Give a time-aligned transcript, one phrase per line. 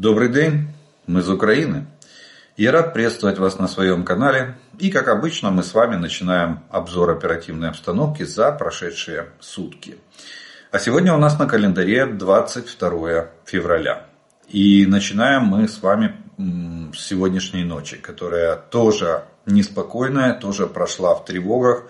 [0.00, 0.68] Добрый день,
[1.06, 1.84] мы из Украины.
[2.56, 4.56] Я рад приветствовать вас на своем канале.
[4.78, 9.98] И как обычно мы с вами начинаем обзор оперативной обстановки за прошедшие сутки.
[10.70, 14.06] А сегодня у нас на календаре 22 февраля.
[14.48, 16.16] И начинаем мы с вами
[16.94, 21.82] с сегодняшней ночи, которая тоже неспокойная, тоже прошла в тревогах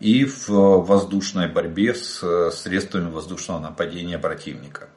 [0.00, 4.88] и в воздушной борьбе с средствами воздушного нападения противника.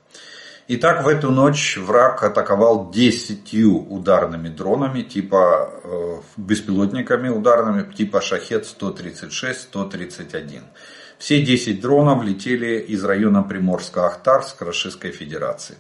[0.67, 3.53] Итак, в эту ночь враг атаковал 10
[3.87, 10.63] ударными дронами, типа э, беспилотниками ударными, типа Шахет-136-131.
[11.19, 15.77] Все 10 дронов летели из района Приморска-Ахтарск Российской Федерации.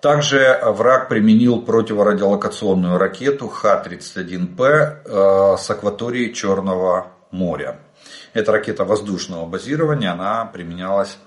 [0.00, 7.78] Также враг применил противорадиолокационную ракету Х-31П э, с акватории Черного моря.
[8.32, 11.18] Это ракета воздушного базирования, она применялась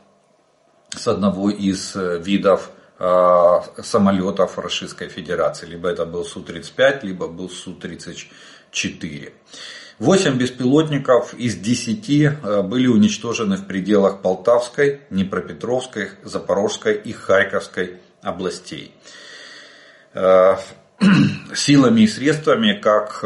[0.96, 5.66] с одного из э, видов э, самолетов Российской Федерации.
[5.66, 9.32] Либо это был Су-35, либо был Су-34.
[10.00, 18.94] Восемь беспилотников из десяти э, были уничтожены в пределах Полтавской, Днепропетровской, Запорожской и Харьковской областей.
[21.56, 23.24] Силами и средствами как,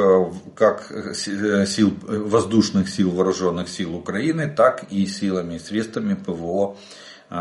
[0.56, 6.78] как сил, воздушных сил вооруженных сил Украины, так и силами и средствами ПВО а,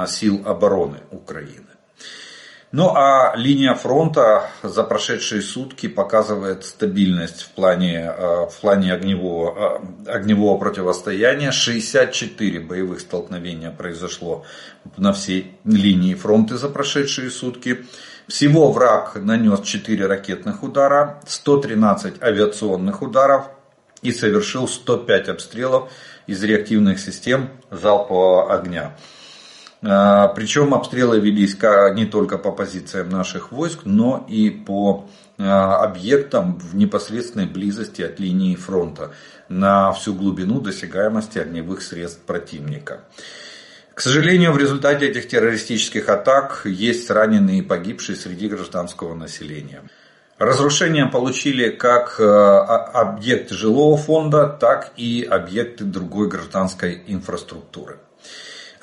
[0.06, 1.74] сил обороны Украины.
[2.76, 9.54] Ну а линия фронта за прошедшие сутки показывает стабильность в плане, а, в плане огневого,
[9.56, 11.52] а, огневого противостояния.
[11.52, 14.44] 64 боевых столкновения произошло
[14.96, 17.84] на всей линии фронта за прошедшие сутки.
[18.26, 23.50] Всего враг нанес 4 ракетных удара, 113 авиационных ударов
[24.02, 25.92] и совершил 105 обстрелов
[26.26, 28.96] из реактивных систем залпового огня.
[29.86, 31.56] А, Причем обстрелы велись
[31.94, 38.18] не только по позициям наших войск, но и по а, объектам в непосредственной близости от
[38.18, 39.12] линии фронта
[39.48, 43.00] на всю глубину досягаемости огневых средств противника.
[43.92, 49.82] К сожалению, в результате этих террористических атак есть раненые и погибшие среди гражданского населения.
[50.38, 57.98] Разрушения получили как а, объекты жилого фонда, так и объекты другой гражданской инфраструктуры.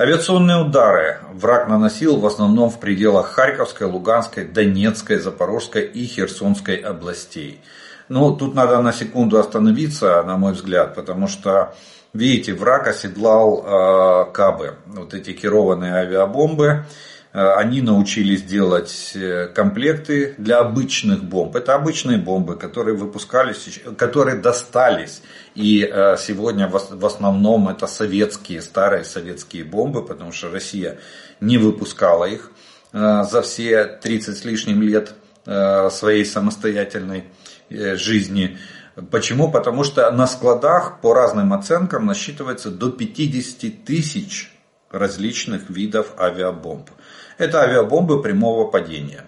[0.01, 7.62] Авиационные удары враг наносил в основном в пределах Харьковской, Луганской, Донецкой, Запорожской и Херсонской областей.
[8.09, 11.75] Ну, тут надо на секунду остановиться, на мой взгляд, потому что,
[12.16, 16.85] видите, враг оседлал э, кабы, вот эти керованные авиабомбы.
[17.34, 21.56] Э, они научились делать э, комплекты для обычных бомб.
[21.56, 25.22] Это обычные бомбы, которые выпускались, которые достались.
[25.56, 31.00] И э, сегодня в основном это советские, старые советские бомбы, потому что Россия
[31.40, 32.52] не выпускала их
[32.94, 35.13] за все 30 с лишним лет
[35.46, 37.24] своей самостоятельной
[37.69, 38.58] жизни.
[39.09, 39.50] Почему?
[39.50, 44.52] Потому что на складах по разным оценкам насчитывается до 50 тысяч
[44.92, 46.90] различных видов авиабомб.
[47.41, 49.24] Это авиабомбы прямого падения.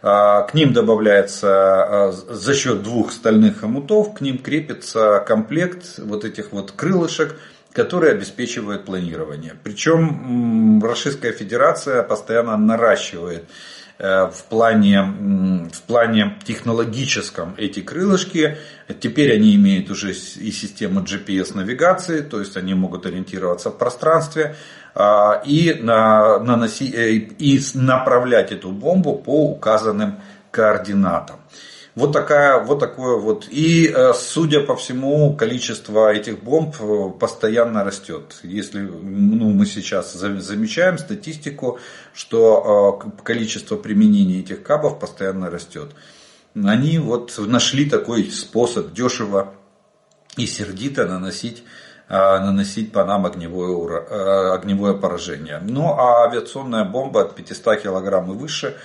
[0.00, 6.24] А, к ним добавляется а, за счет двух стальных хомутов, к ним крепится комплект вот
[6.24, 7.34] этих вот крылышек,
[7.72, 9.56] которые обеспечивают планирование.
[9.64, 13.48] Причем Российская Федерация постоянно наращивает
[13.98, 18.56] э, в плане, в плане технологическом эти крылышки.
[19.00, 24.54] Теперь они имеют уже и систему GPS навигации, то есть они могут ориентироваться в пространстве.
[24.94, 31.36] А, и, наноси, э, и направлять эту бомбу по указанным координатам.
[31.98, 33.48] Вот, такая, вот такое вот.
[33.50, 38.38] И, э, судя по всему, количество этих бомб э, постоянно растет.
[38.44, 41.80] Если ну, мы сейчас замечаем статистику,
[42.14, 45.90] что количество применения этих кабов постоянно растет.
[46.54, 49.54] Они вот нашли такой способ дешево
[50.36, 51.64] и сердито наносить
[52.08, 55.60] наносить по нам огневое, э, огневое поражение.
[55.62, 58.76] Ну а авиационная бомба от 500 килограмм и выше,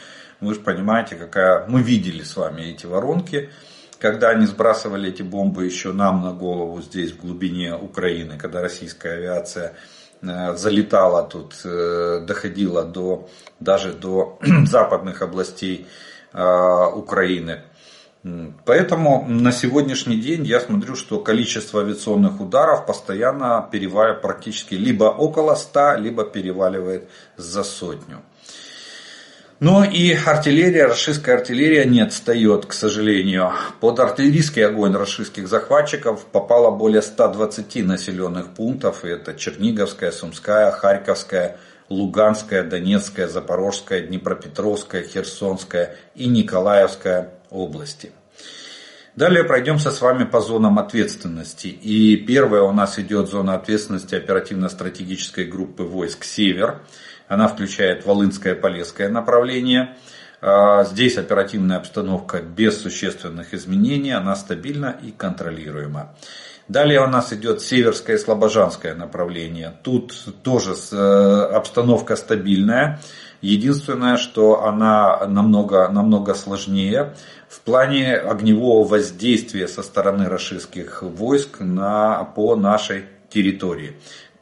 [0.41, 1.65] вы же понимаете, какая...
[1.67, 3.49] Мы видели с вами эти воронки,
[3.97, 9.13] когда они сбрасывали эти бомбы еще нам на голову здесь в глубине Украины, когда российская
[9.13, 9.73] авиация
[10.21, 13.29] э, залетала тут, доходила до,
[13.61, 15.87] даже до западных областей
[16.33, 17.61] Украины.
[18.65, 25.55] Поэтому на сегодняшний день я смотрю, что количество авиационных ударов постоянно переваливает практически либо около
[25.55, 28.21] 100, либо переваливает за сотню.
[29.59, 33.51] Но и артиллерия, российская артиллерия не отстает, к сожалению.
[33.81, 39.05] Под артиллерийский огонь российских захватчиков попало более 120 населенных пунктов.
[39.05, 41.57] Это Черниговская, Сумская, Харьковская,
[41.89, 48.11] Луганская, Донецкая, Запорожская, Днепропетровская, Херсонская и Николаевская области.
[49.15, 51.67] Далее пройдемся с вами по зонам ответственности.
[51.67, 56.81] И первая у нас идет зона ответственности оперативно-стратегической группы войск «Север».
[57.27, 59.95] Она включает Волынское, Полесское направление.
[60.41, 66.15] А, здесь оперативная обстановка без существенных изменений, она стабильна и контролируема.
[66.67, 69.73] Далее у нас идет Северское и Слобожанское направление.
[69.83, 70.13] Тут
[70.43, 70.95] тоже э,
[71.53, 72.99] обстановка стабильная.
[73.43, 77.13] Единственное, что она намного, намного сложнее
[77.49, 83.97] в плане огневого воздействия со стороны российских войск на, по нашей территории.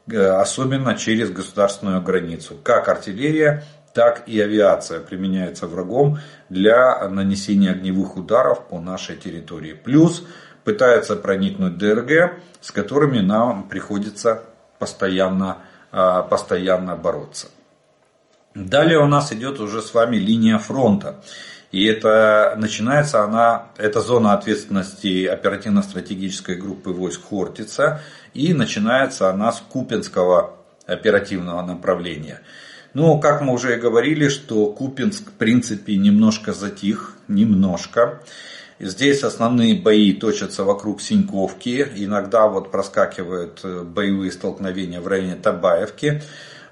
[0.07, 2.55] Э, особенно через государственную границу.
[2.61, 3.63] Как артиллерия,
[3.95, 6.19] так и авиация применяется врагом
[6.49, 9.73] для нанесения огневых ударов по нашей территории.
[9.73, 10.23] Плюс
[10.63, 14.43] пытаются проникнуть ДРГ, с которыми нам приходится
[14.77, 15.57] постоянно,
[15.91, 17.47] а, постоянно бороться.
[18.53, 21.23] Далее у нас идет уже с вами линия фронта.
[21.71, 28.01] И это начинается она, это зона ответственности оперативно-стратегической группы войск Хортица.
[28.33, 32.41] И начинается она с Купинского оперативного направления.
[32.93, 38.21] Ну, как мы уже и говорили, что Купинск в принципе немножко затих, немножко.
[38.79, 41.87] Здесь основные бои точатся вокруг Синьковки.
[41.95, 46.21] Иногда вот проскакивают э, боевые столкновения в районе Табаевки.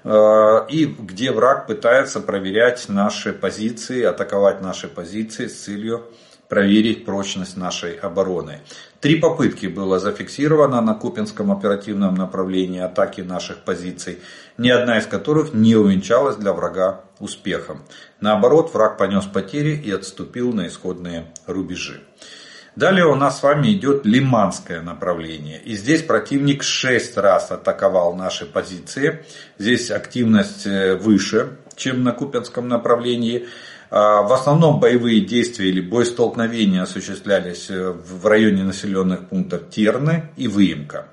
[0.04, 6.06] Э, и где враг пытается проверять наши позиции, атаковать наши позиции с целью
[6.48, 8.60] проверить прочность нашей обороны.
[9.00, 14.18] Три попытки было зафиксировано на Купинском оперативном направлении атаки наших позиций,
[14.58, 17.82] ни одна из которых не увенчалась для врага успехом.
[18.20, 22.00] Наоборот, враг понес потери и отступил на исходные рубежи.
[22.80, 25.60] Далее у нас с вами идет Лиманское направление.
[25.60, 29.22] И здесь противник 6 раз атаковал наши позиции.
[29.58, 33.46] Здесь активность э, выше, чем на Купинском направлении.
[33.90, 40.48] А, в основном боевые действия или боестолкновения осуществлялись э, в районе населенных пунктов Терны и
[40.48, 41.08] Выемка.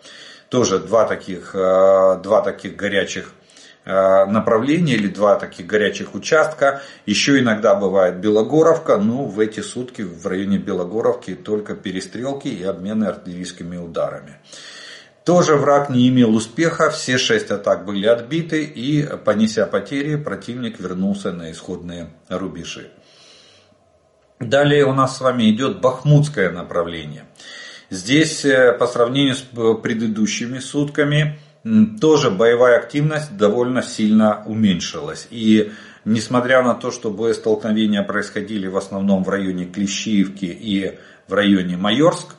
[0.48, 3.34] Тоже два таких, э, два таких горячих
[3.88, 6.81] направления или два таких горячих участка.
[7.06, 13.06] Еще иногда бывает Белогоровка, но в эти сутки в районе Белогоровки только перестрелки и обмены
[13.06, 14.36] артиллерийскими ударами.
[15.24, 21.34] Тоже враг не имел успеха, все шесть атак были отбиты и, понеся потери, противник вернулся
[21.34, 22.92] на исходные рубежи.
[24.39, 27.25] Далее у нас с вами идет Бахмутское направление.
[27.89, 31.39] Здесь э, по сравнению с э, предыдущими сутками
[32.00, 35.28] тоже боевая активность довольно сильно уменьшилась.
[35.30, 35.72] И
[36.06, 40.98] несмотря на то, что боестолкновения происходили в основном в районе Клещиевки и
[41.28, 42.36] в районе Майорск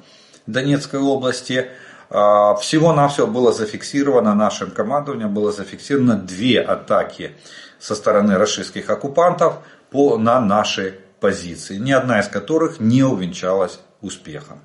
[0.46, 1.68] Донецкой области,
[2.10, 7.32] а, всего-навсего было зафиксировано нашим командованием, было зафиксировано две атаки
[7.78, 9.58] со стороны российских оккупантов
[9.90, 14.60] по, на наши позиции, ни одна из которых не увенчалась успехом.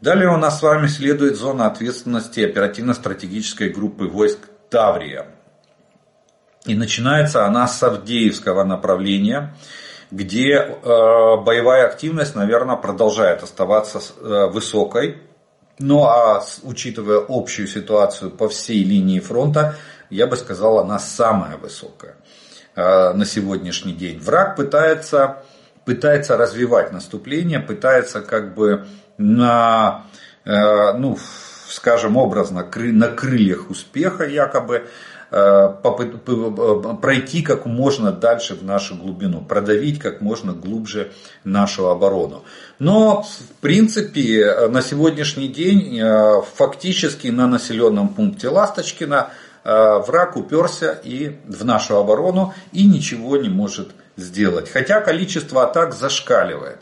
[0.00, 4.38] Далее у нас с вами следует зона ответственности оперативно-стратегической группы войск
[4.70, 5.26] Таврия.
[6.66, 9.56] И начинается она с Авдеевского направления,
[10.12, 15.18] где э, боевая активность, наверное, продолжает оставаться э, высокой.
[15.80, 19.74] Ну а учитывая общую ситуацию по всей линии фронта,
[20.10, 22.14] я бы сказал, она самая высокая
[22.76, 24.20] э, на сегодняшний день.
[24.20, 25.42] Враг пытается,
[25.84, 28.86] пытается развивать наступление, пытается как бы
[29.18, 30.04] на,
[30.44, 31.18] э, ну,
[31.68, 34.88] скажем образно, на крыльях успеха якобы
[35.30, 35.74] Э,
[37.02, 41.12] пройти как можно дальше в нашу глубину, продавить как можно глубже
[41.44, 42.44] нашу оборону.
[42.78, 49.30] Но, в принципе, на сегодняшний день э, фактически на населенном пункте Ласточкина
[49.64, 54.70] враг уперся и в нашу оборону и ничего не может сделать.
[54.70, 56.78] Хотя количество атак зашкаливает.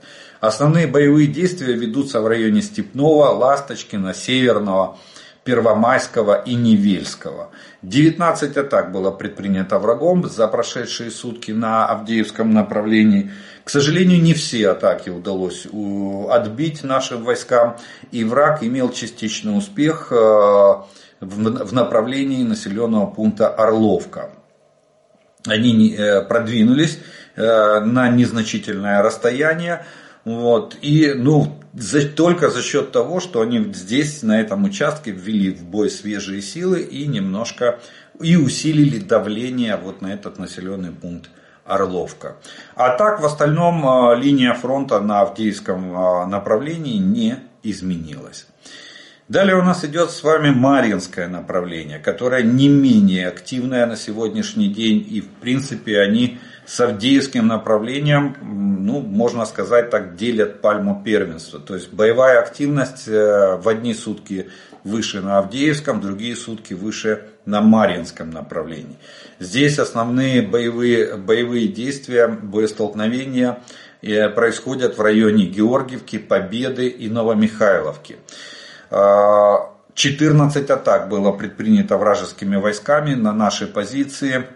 [0.46, 4.96] Основные боевые действия ведутся в районе Степного, Ласточкина, Северного,
[5.42, 7.50] Первомайского и Невельского.
[7.82, 13.32] 19 атак было предпринято врагом за прошедшие сутки на Авдеевском направлении.
[13.64, 15.66] К сожалению, не все атаки удалось
[16.30, 17.76] отбить нашим войскам,
[18.12, 20.14] и враг имел частичный успех э,
[21.20, 24.30] в направлении населенного пункта Орловка.
[25.44, 27.00] Они э, продвинулись
[27.34, 29.84] э, на незначительное расстояние,
[30.26, 35.52] вот, и ну, за, только за счет того, что они здесь, на этом участке, ввели
[35.52, 37.78] в бой свежие силы и немножко
[38.20, 41.30] и усилили давление вот на этот населенный пункт
[41.64, 42.38] Орловка.
[42.74, 48.48] А так в остальном а, линия фронта на Авдеевском а, направлении не изменилась.
[49.28, 55.04] Далее у нас идет с вами Марьинское направление, которое не менее активное на сегодняшний день.
[55.10, 61.58] И в принципе они с Авдеевским направлением, ну, можно сказать так, делят пальму первенства.
[61.58, 64.48] То есть боевая активность э, в одни сутки
[64.84, 68.96] выше на Авдеевском, другие сутки выше на Марьинском направлении.
[69.40, 73.58] Здесь основные боевые, боевые действия, боестолкновения
[74.02, 78.18] э, происходят в районе Георгиевки, Победы и Новомихайловки.
[78.90, 84.46] 14 атак было предпринято вражескими войсками на наши позиции.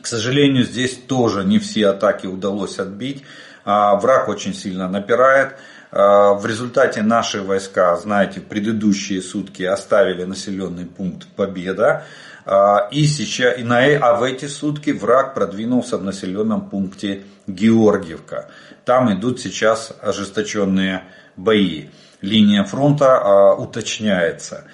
[0.00, 3.24] К сожалению, здесь тоже не все атаки удалось отбить.
[3.64, 5.56] А, враг очень сильно напирает.
[5.90, 12.04] А, в результате наши войска, знаете, в предыдущие сутки оставили населенный пункт Победа.
[12.44, 18.50] А, и сейчас, и на, а в эти сутки враг продвинулся в населенном пункте Георгиевка.
[18.84, 21.04] Там идут сейчас ожесточенные
[21.36, 21.88] бои
[22.22, 24.64] линия фронта а, уточняется.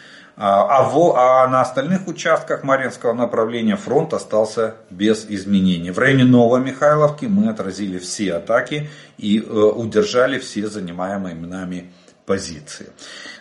[0.40, 5.90] А, а, в, а на остальных участках Маринского направления фронт остался без изменений.
[5.90, 11.90] В районе Новомихайловки мы отразили все атаки и э, удержали все занимаемые нами
[12.24, 12.90] позиции.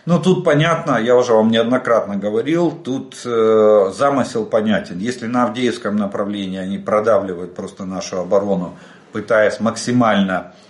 [0.06, 4.98] Но тут понятно, я уже вам неоднократно говорил, тут э, замысел понятен.
[4.98, 8.76] Если на Авдеевском направлении они продавливают просто нашу оборону,
[9.12, 10.67] пытаясь максимально Э,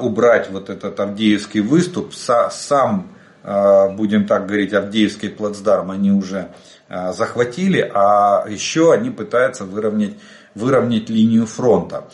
[0.00, 3.08] убрать вот этот Авдеевский выступ, сам,
[3.44, 6.48] э, будем так говорить, Авдеевский плацдарм они уже
[6.88, 10.14] э, захватили, а еще они пытаются выровнять,
[10.54, 12.04] выровнять линию фронта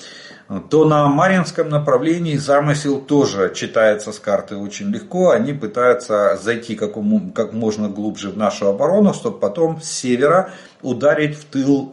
[0.70, 5.30] то на Маринском направлении замысел тоже читается с карты очень легко.
[5.30, 6.94] Они пытаются зайти как,
[7.34, 10.50] как можно глубже в нашу оборону, чтобы потом с севера
[10.80, 11.92] ударить в тыл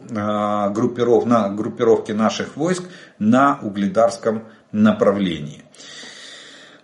[0.70, 2.84] группиров, на группировки наших войск
[3.18, 5.62] на Угледарском направлении.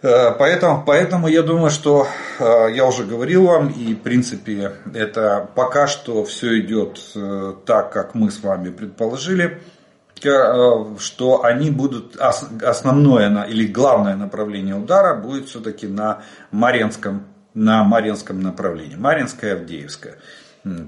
[0.02, 2.08] Э, поэтому, поэтому я думаю, что
[2.38, 7.92] э, я уже говорил вам, и в принципе это пока что все идет э, так,
[7.92, 9.60] как мы с вами предположили,
[10.98, 16.22] что они будут, основное или главное направление удара будет все-таки на
[16.52, 18.94] Маринском, на Маринском направлении.
[18.94, 20.18] Маринское, Авдеевское.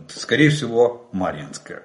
[0.06, 1.82] Скорее всего, Маринское.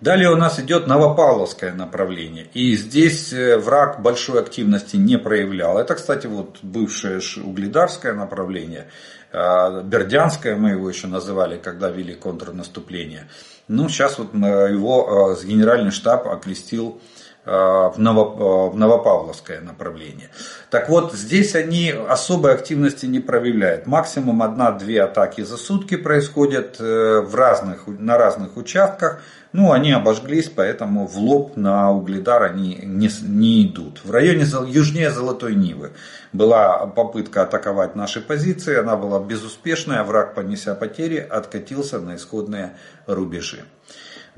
[0.00, 2.46] Далее у нас идет Новопавловское направление.
[2.54, 5.78] И здесь э, враг большой активности не проявлял.
[5.78, 8.88] Это, кстати, вот бывшее угледарское направление.
[9.30, 13.28] А, Бердянское мы его еще называли, когда вели контрнаступление.
[13.68, 16.98] Ну, сейчас вот его э, генеральный штаб окрестил
[17.44, 20.30] в, Ново, в Новопавловское направление.
[20.70, 23.86] Так вот, здесь они особой активности не проявляют.
[23.86, 29.22] Максимум одна-две атаки за сутки происходят в разных, на разных участках.
[29.52, 34.00] Ну, они обожглись, поэтому в лоб на угледар они не, не идут.
[34.04, 35.90] В районе южнее Золотой Нивы
[36.32, 43.64] была попытка атаковать наши позиции, она была безуспешная, враг, понеся потери, откатился на исходные рубежи.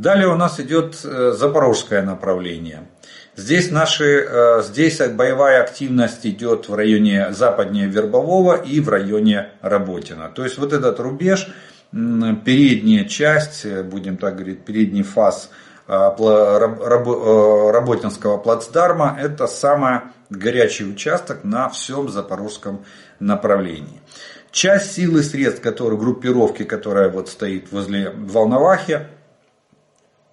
[0.03, 2.89] Далее у нас идет э, запорожское направление.
[3.37, 10.29] Здесь, наши, э, здесь боевая активность идет в районе западнее Вербового и в районе Работина.
[10.29, 11.47] То есть вот этот рубеж
[11.93, 15.51] передняя часть, э, будем так говорить, передний фаз
[15.87, 22.85] Работинского плацдарма, это самый горячий участок на всем запорожском
[23.21, 24.01] направлении.
[24.51, 29.07] Часть сил и средств, которые, группировки, которая вот стоит возле Волновахи,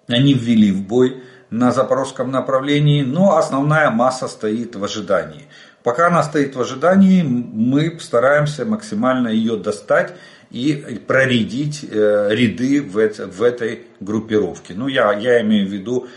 [0.10, 5.48] они ввели в бой на запорожском направлении, но основная масса стоит в ожидании.
[5.84, 10.14] Пока она стоит в ожидании, мы стараемся максимально ее достать
[10.52, 14.74] и проредить э, ряды в, в этой группировке.
[14.76, 16.08] Ну, я, я имею в виду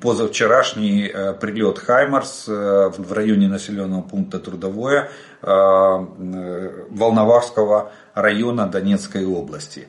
[0.00, 5.10] позавчерашний э, прилет Хаймарс э, в районе населенного пункта Трудовое
[5.42, 9.88] Волновахского района Донецкой области.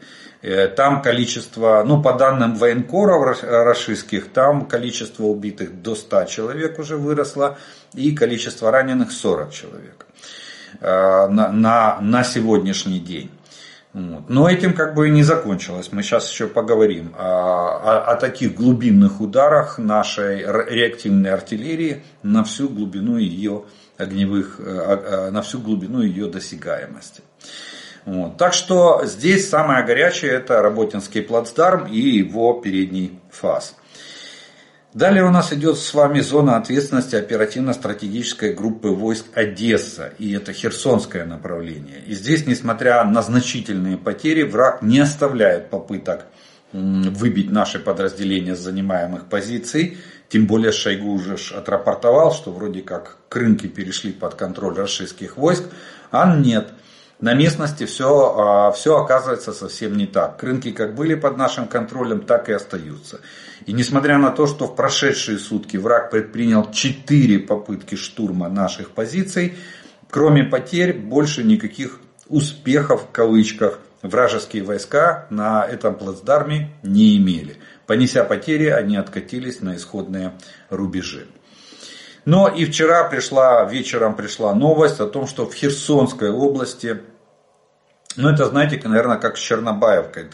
[0.76, 7.58] Там количество, ну по данным военкоров российских, там количество убитых до 100 человек уже выросло
[7.94, 10.08] и количество раненых 40 человек
[10.82, 13.30] на, на, на сегодняшний день.
[13.94, 14.30] Вот.
[14.30, 15.90] Но этим как бы и не закончилось.
[15.92, 22.70] Мы сейчас еще поговорим о, о, о таких глубинных ударах нашей реактивной артиллерии на всю
[22.70, 23.66] глубину ее
[23.98, 27.22] огневых, э, на всю глубину ее досягаемости.
[28.06, 28.38] Вот.
[28.38, 33.76] Так что здесь самое горячее это Работинский плацдарм и его передний фаз.
[34.94, 40.12] Далее у нас идет с вами зона ответственности оперативно-стратегической группы войск Одесса.
[40.18, 42.02] И это Херсонское направление.
[42.08, 46.26] И здесь, несмотря на значительные потери, враг не оставляет попыток
[46.74, 49.98] выбить наши подразделения с занимаемых позиций.
[50.28, 55.64] Тем более Шойгу уже отрапортовал, что вроде как крынки перешли под контроль российских войск.
[56.12, 56.74] А нет.
[57.22, 60.42] На местности все, все оказывается совсем не так.
[60.44, 63.22] Рынки как были под нашим контролем, так и остаются.
[63.68, 69.56] И несмотря на то, что в прошедшие сутки враг предпринял 4 попытки штурма наших позиций,
[70.10, 77.58] кроме потерь больше никаких успехов в кавычках вражеские войска на этом плацдарме не имели.
[77.86, 80.34] Понеся потери, они откатились на исходные
[80.70, 81.28] рубежи.
[82.26, 87.02] Но и вчера пришла, вечером пришла новость о том, что в Херсонской области,
[88.16, 90.30] ну это знаете, наверное, как с Чернобаевкой,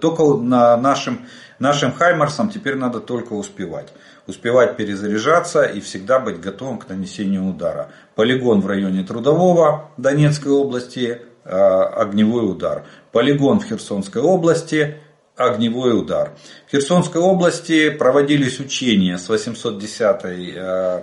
[0.00, 1.26] только на нашим,
[1.58, 3.88] нашим Хаймарсам теперь надо только успевать.
[4.26, 7.90] Успевать перезаряжаться и всегда быть готовым к нанесению удара.
[8.14, 12.84] Полигон в районе Трудового Донецкой области, а, огневой удар.
[13.12, 14.98] Полигон в Херсонской области,
[15.38, 16.32] огневой удар.
[16.66, 21.02] В Херсонской области проводились учения с 810-й э,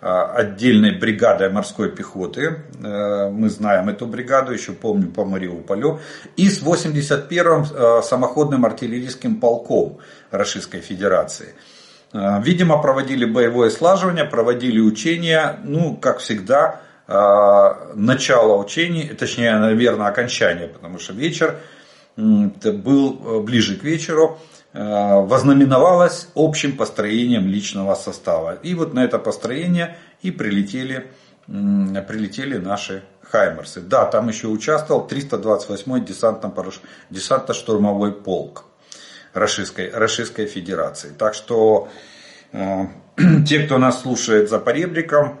[0.00, 2.62] э, отдельной бригадой морской пехоты.
[2.82, 6.00] Э, мы знаем эту бригаду, еще помню по Мариуполю.
[6.36, 9.98] И с 81-м самоходным артиллерийским полком
[10.30, 11.54] Российской Федерации.
[12.12, 20.98] Видимо, проводили боевое слаживание, проводили учения, ну, как всегда, начало учений, точнее, наверное, окончание, потому
[20.98, 21.56] что вечер
[22.16, 24.38] был э, ближе к вечеру,
[24.72, 28.54] э, вознаменовалось общим построением личного состава.
[28.62, 31.10] И вот на это построение и прилетели,
[31.46, 33.02] прилетели наши
[33.32, 33.80] Хаймерсы.
[33.80, 36.00] Да, там еще участвовал 328-й
[37.10, 38.64] десантно-штурмовой полк
[39.32, 41.12] Российской, Российской Федерации.
[41.16, 41.88] Так что
[42.52, 42.86] э,
[43.46, 45.40] те, кто нас слушает за поребриком,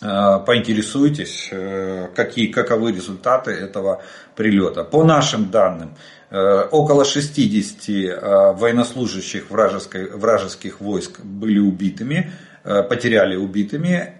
[0.00, 4.02] поинтересуйтесь, э, какие, каковы результаты этого
[4.36, 4.84] прилета.
[4.84, 5.96] По нашим данным,
[6.30, 12.30] э, около 60 военнослужащих вражеской, вражеских войск были убитыми,
[12.62, 14.14] потеряли убитыми,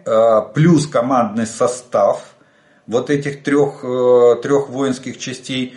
[0.54, 2.34] плюс командный состав
[2.86, 3.82] вот этих трех,
[4.40, 5.76] трех воинских частей,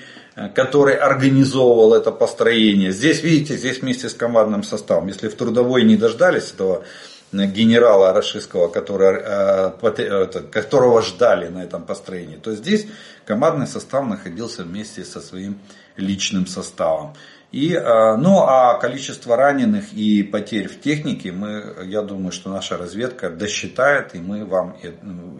[0.56, 2.94] который организовывал это построение.
[2.94, 5.08] Здесь, видите, здесь вместе с командным составом.
[5.08, 6.84] Если в трудовой не дождались этого
[7.32, 12.88] генерала Рашистского, который, э, которого ждали на этом построении, то здесь
[13.26, 15.60] командный состав находился вместе со своим
[15.96, 17.14] личным составом.
[17.52, 22.78] И, э, ну, а количество раненых и потерь в технике, мы, я думаю, что наша
[22.78, 24.78] разведка досчитает, и мы вам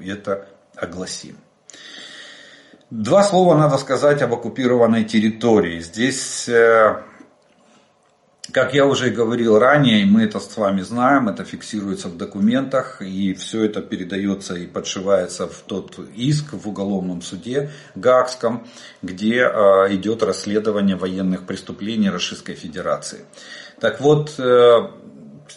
[0.06, 1.38] это огласим.
[2.90, 5.80] Два слова надо сказать об оккупированной территории.
[5.80, 7.02] Здесь э,
[8.52, 13.34] как я уже говорил ранее, мы это с вами знаем, это фиксируется в документах, и
[13.34, 18.68] все это передается и подшивается в тот иск в уголовном суде Гаагском,
[19.02, 23.26] где а, идет расследование военных преступлений Российской Федерации.
[23.80, 24.88] Так вот, э,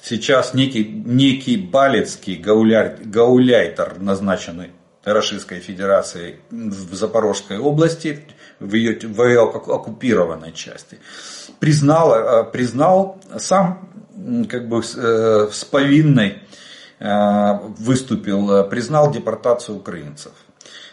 [0.03, 4.71] сейчас некий, некий Балецкий гауляй, гауляйтер, назначенный
[5.05, 8.21] Российской Федерацией в Запорожской области,
[8.61, 10.99] в ее, в ее оккупированной части,
[11.59, 13.89] признал, э, признал сам
[14.49, 16.39] как бы э, с повинной
[16.99, 20.33] э, выступил, признал депортацию украинцев.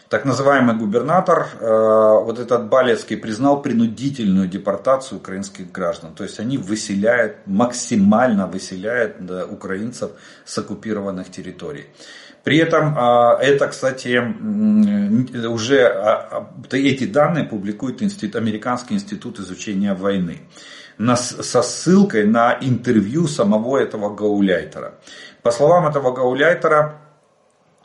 [0.08, 6.14] Так называемый губернатор, вот этот Балецкий, признал принудительную депортацию украинских граждан.
[6.14, 9.16] То есть они выселяют, максимально выселяют
[9.50, 10.10] украинцев
[10.44, 11.86] с оккупированных территорий.
[12.44, 14.18] При этом а, это, кстати,
[15.46, 20.40] уже а, а, эти данные публикует институт, Американский институт изучения войны
[21.16, 24.94] со ссылкой на интервью самого этого Гауляйтера.
[25.42, 27.00] По словам этого Гауляйтера,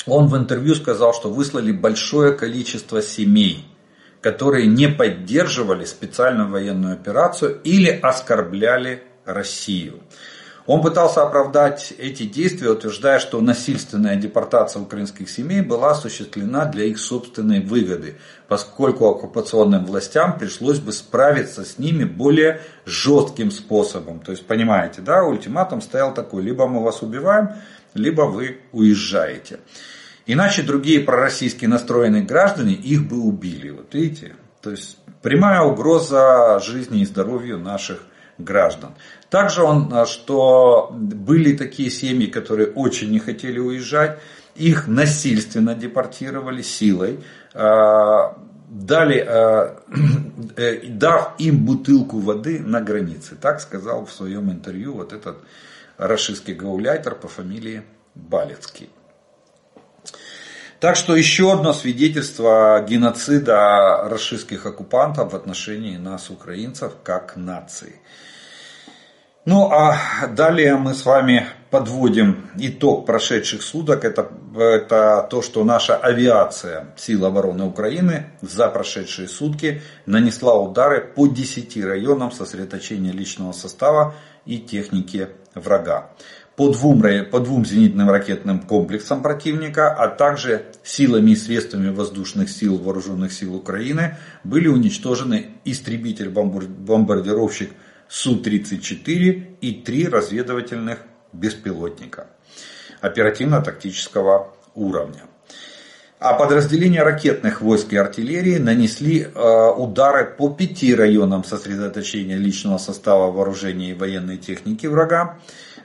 [0.06, 3.66] он в интервью сказал, что выслали большое количество семей,
[4.22, 10.02] которые не поддерживали специальную военную операцию или оскорбляли Россию.
[10.68, 17.00] Он пытался оправдать эти действия, утверждая, что насильственная депортация украинских семей была осуществлена для их
[17.00, 18.18] собственной выгоды,
[18.50, 24.20] поскольку оккупационным властям пришлось бы справиться с ними более жестким способом.
[24.20, 27.52] То есть, понимаете, да, ультиматум стоял такой, либо мы вас убиваем,
[27.94, 29.62] либо вы уезжаете.
[30.26, 33.70] Иначе другие пророссийские настроенные граждане их бы убили.
[33.70, 34.36] Вот видите?
[34.62, 38.00] То есть прямая угроза жизни и здоровью наших
[38.38, 38.94] граждан.
[39.30, 44.20] Также он, а, что были такие семьи, которые очень не хотели уезжать,
[44.56, 47.20] их насильственно депортировали силой,
[47.54, 48.38] а,
[48.70, 49.82] дали, а,
[50.56, 53.36] э, дав им бутылку воды на границе.
[53.36, 55.38] Так сказал в своем интервью вот этот
[55.98, 57.84] рашистский гауляйтер по фамилии
[58.16, 58.90] Балецкий.
[60.80, 67.96] Так что еще одно свидетельство геноцида российских оккупантов в отношении нас, украинцев, как нации.
[69.48, 75.96] Ну а далее мы с вами подводим итог прошедших суток, это, это то, что наша
[75.96, 84.16] авиация сил обороны Украины за прошедшие сутки нанесла удары по 10 районам сосредоточения личного состава
[84.46, 86.10] и техники врага.
[86.58, 92.78] По двум, по двум зенитным ракетным комплексам противника, а также силами и средствами воздушных сил
[92.80, 97.72] Вооруженных сил Украины были уничтожены истребитель-бомбардировщик
[98.10, 101.00] Су-34 и три разведывательных
[101.34, 102.28] беспилотника
[103.02, 105.24] оперативно-тактического уровня.
[106.20, 113.32] А подразделения ракетных войск и артиллерии нанесли э, удары по пяти районам сосредоточения личного состава
[113.32, 115.38] вооружения и военной техники врага,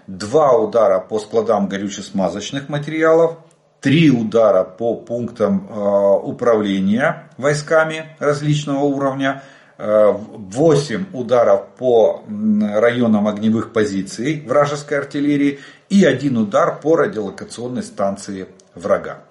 [0.06, 3.36] два удара по складам горюче-смазочных материалов,
[3.82, 9.42] три удара по пунктам э, управления войсками различного уровня,
[9.82, 19.24] 8 ударов по районам огневых позиций вражеской артиллерии и один удар по радиолокационной станции врага.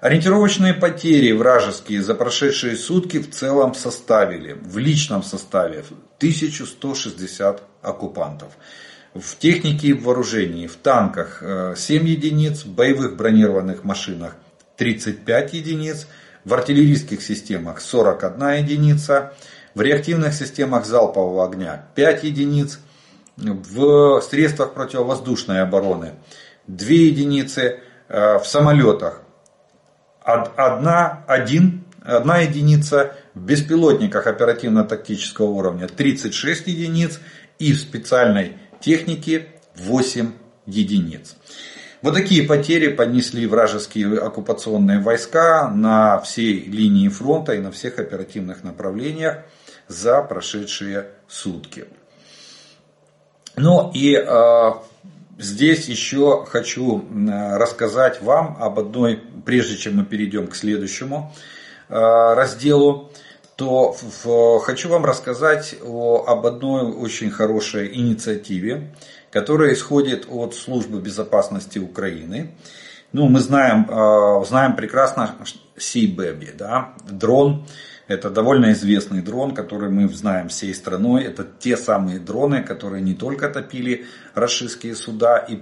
[0.00, 5.84] Ориентировочные потери вражеские за прошедшие сутки в целом составили, в личном составе,
[6.16, 8.48] 1160 оккупантов.
[9.14, 11.44] В технике и вооружении, в танках
[11.76, 14.36] 7 единиц, в боевых бронированных машинах
[14.78, 16.08] 35 единиц,
[16.44, 19.34] в артиллерийских системах 41 единица,
[19.74, 21.86] в реактивных системах залпового огня.
[21.94, 22.80] 5 единиц,
[23.36, 26.14] в средствах противовоздушной обороны.
[26.66, 29.22] 2 единицы, э, в самолетах.
[30.22, 35.88] 1, 1, 1 единица, в беспилотниках оперативно-тактического уровня.
[35.88, 37.20] 36 единиц
[37.58, 40.32] и в специальной технике 8
[40.66, 41.36] единиц.
[42.02, 48.64] Вот такие потери понесли вражеские оккупационные войска на всей линии фронта и на всех оперативных
[48.64, 49.40] направлениях
[49.90, 51.86] за прошедшие сутки.
[53.56, 54.70] Ну и э,
[55.38, 57.04] здесь еще хочу
[57.56, 61.34] рассказать вам об одной, прежде чем мы перейдем к следующему
[61.88, 63.10] э, разделу,
[63.56, 68.94] то в, хочу вам рассказать о, об одной очень хорошей инициативе,
[69.32, 72.54] которая исходит от службы безопасности Украины.
[73.12, 75.36] Ну, мы знаем, э, знаем прекрасно
[75.76, 77.66] Baby, да, дрон,
[78.10, 81.22] это довольно известный дрон, который мы знаем всей страной.
[81.22, 85.60] Это те самые дроны, которые не только топили российские суда и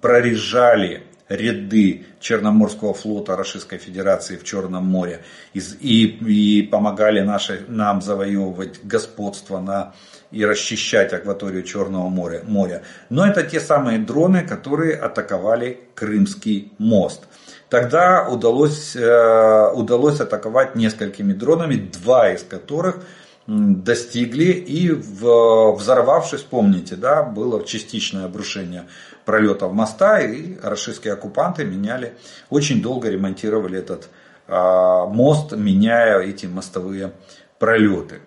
[0.00, 5.20] прорежали ряды Черноморского флота Российской Федерации в Черном море
[5.52, 9.94] и, и, и помогали наши, нам завоевывать господство на,
[10.30, 12.82] и расчищать акваторию Черного моря, моря.
[13.10, 17.22] Но это те самые дроны, которые атаковали Крымский мост.
[17.68, 23.00] Тогда удалось, э, удалось атаковать несколькими дронами, два из которых
[23.48, 28.84] достигли и взорвавшись, помните, да, было частичное обрушение
[29.24, 32.12] пролетов моста и российские оккупанты меняли,
[32.50, 34.10] очень долго ремонтировали этот
[34.46, 37.12] а, мост, меняя эти мостовые
[37.58, 38.20] пролеты.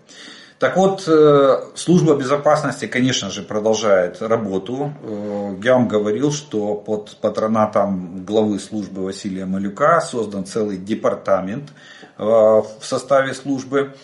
[0.57, 4.93] Так вот, э, служба безопасности, конечно же, продолжает работу.
[5.01, 11.71] Э, я вам говорил, что под патронатом главы службы Василия Малюка создан целый департамент
[12.19, 13.95] э, в составе службы,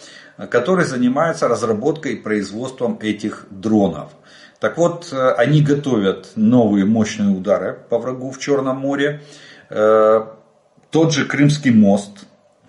[0.50, 4.12] который занимается разработкой и производством этих дронов.
[4.60, 9.22] Так вот, они готовят новые мощные удары по врагу в Черном море.
[9.70, 12.26] Тот же Крымский мост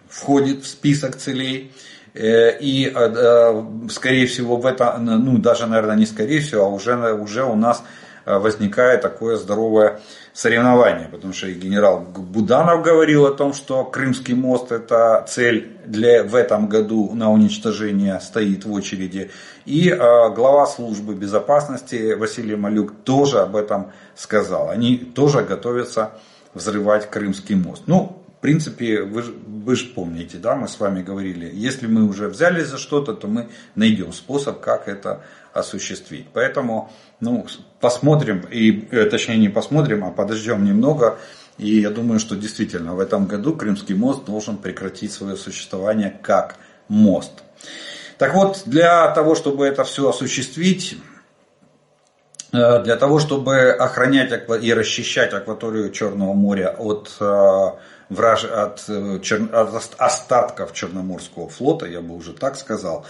[0.09, 1.73] входит в список целей.
[2.15, 6.69] Э, и, э, э, скорее всего, в это, ну, даже, наверное, не скорее всего, а
[6.69, 7.83] уже, уже у нас
[8.27, 10.01] возникает такое здоровое
[10.39, 16.23] соревнование, потому что и генерал Буданов говорил о том, что Крымский мост это цель для,
[16.23, 19.33] в этом году на уничтожение стоит в очереди.
[19.67, 24.71] И глава службы безопасности Василий Малюк тоже об этом сказал.
[24.71, 26.13] Они тоже готовятся
[26.55, 27.83] взрывать Крымский мост.
[27.87, 29.25] Ну, в принципе, вы,
[29.65, 33.27] вы же помните, да, мы с вами говорили, если мы уже взялись за что-то, то
[33.27, 35.23] мы найдем способ, как это
[35.59, 36.27] осуществить.
[36.33, 36.91] Поэтому,
[37.21, 37.47] ну,
[37.81, 41.19] посмотрим, и, э, точнее не посмотрим, а подождем немного.
[41.59, 46.57] И я думаю, что действительно в этом году Крымский мост должен прекратить свое существование как
[46.89, 47.33] мост.
[48.17, 50.99] Так вот, для того, чтобы это все осуществить,
[52.53, 57.71] э, для того, чтобы охранять и расчищать акваторию Черного моря от э,
[58.09, 58.45] враж...
[58.45, 59.21] от, э,
[59.53, 63.07] от остатков Черноморского флота, я бы уже так сказал,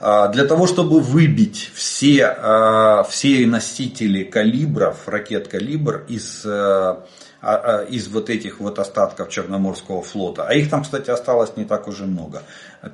[0.00, 6.96] а, для того, чтобы выбить все, а, все носители калибров, ракет калибр из, э,
[7.40, 10.44] а, из вот этих вот остатков Черноморского флота.
[10.46, 12.42] А их там, кстати, осталось не так уже много.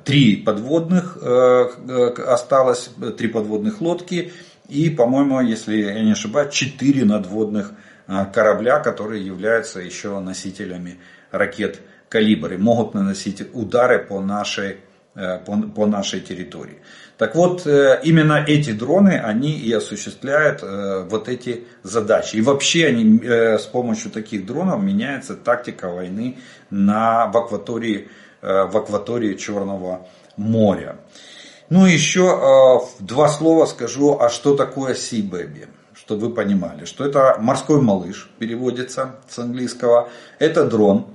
[0.05, 4.31] Три подводных э, осталось, три подводных лодки
[4.69, 7.71] и, по-моему, если я не ошибаюсь, четыре надводных
[8.33, 10.99] корабля, которые являются еще носителями
[11.33, 14.77] ракет «Калибр» и могут наносить удары по нашей,
[15.13, 16.79] по, по нашей территории.
[17.17, 22.37] Так вот, э, именно эти дроны, они и осуществляют э, вот эти задачи.
[22.37, 26.37] И вообще они, э, с помощью таких дронов меняется тактика войны
[26.69, 28.09] на, в, акватории,
[28.41, 30.97] в акватории Черного моря.
[31.69, 37.81] Ну еще два слова скажу, а что такое Baby чтобы вы понимали, что это морской
[37.81, 40.09] малыш, переводится с английского.
[40.39, 41.07] Это дрон,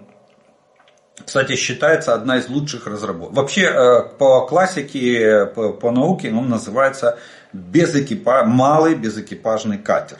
[1.24, 3.36] кстати, считается одна из лучших разработок.
[3.36, 7.18] Вообще, э, по классике, по, науке он называется
[7.52, 8.44] безэкипа...
[8.44, 10.18] малый безэкипажный катер.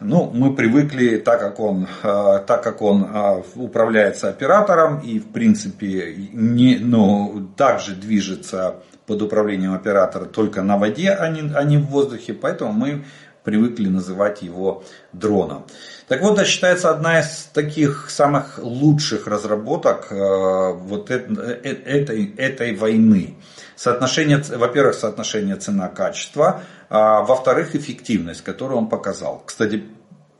[0.00, 5.30] Ну, мы привыкли, так как он, э, так как он э, управляется оператором и, в
[5.30, 11.76] принципе, не, ну, также движется под управлением оператора только на воде, а не, а не
[11.76, 13.04] в воздухе, поэтому мы
[13.44, 15.64] привыкли называть его дроном.
[16.08, 22.74] Так вот, это считается одна из таких самых лучших разработок э, вот э, этой, этой
[22.74, 23.36] войны.
[23.76, 29.42] Соотношение, во-первых, соотношение цена-качество, а во-вторых, эффективность, которую он показал.
[29.46, 29.84] Кстати,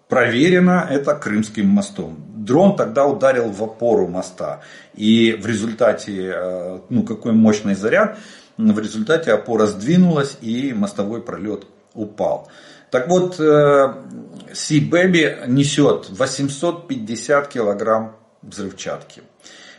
[0.08, 2.18] проверено это Крымским мостом.
[2.34, 4.60] Дрон тогда ударил в опору моста.
[4.94, 8.18] И в результате, э, ну какой мощный заряд,
[8.58, 12.48] в результате опора сдвинулась и мостовой пролет упал.
[12.90, 19.22] Так вот, Sea Baby несет 850 килограмм взрывчатки.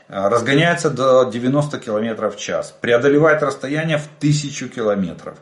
[0.08, 2.74] Разгоняется до 90 км в час.
[2.82, 5.38] Преодолевает расстояние в 1000 километров.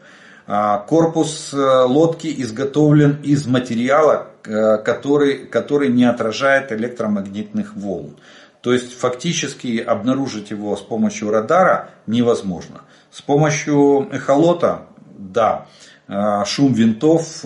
[0.87, 8.17] Корпус э, лодки изготовлен из материала, э, который, который не отражает электромагнитных волн.
[8.61, 12.81] То есть фактически обнаружить его с помощью радара невозможно.
[13.11, 15.67] С помощью эхолота, да.
[16.09, 17.45] А, шум винтов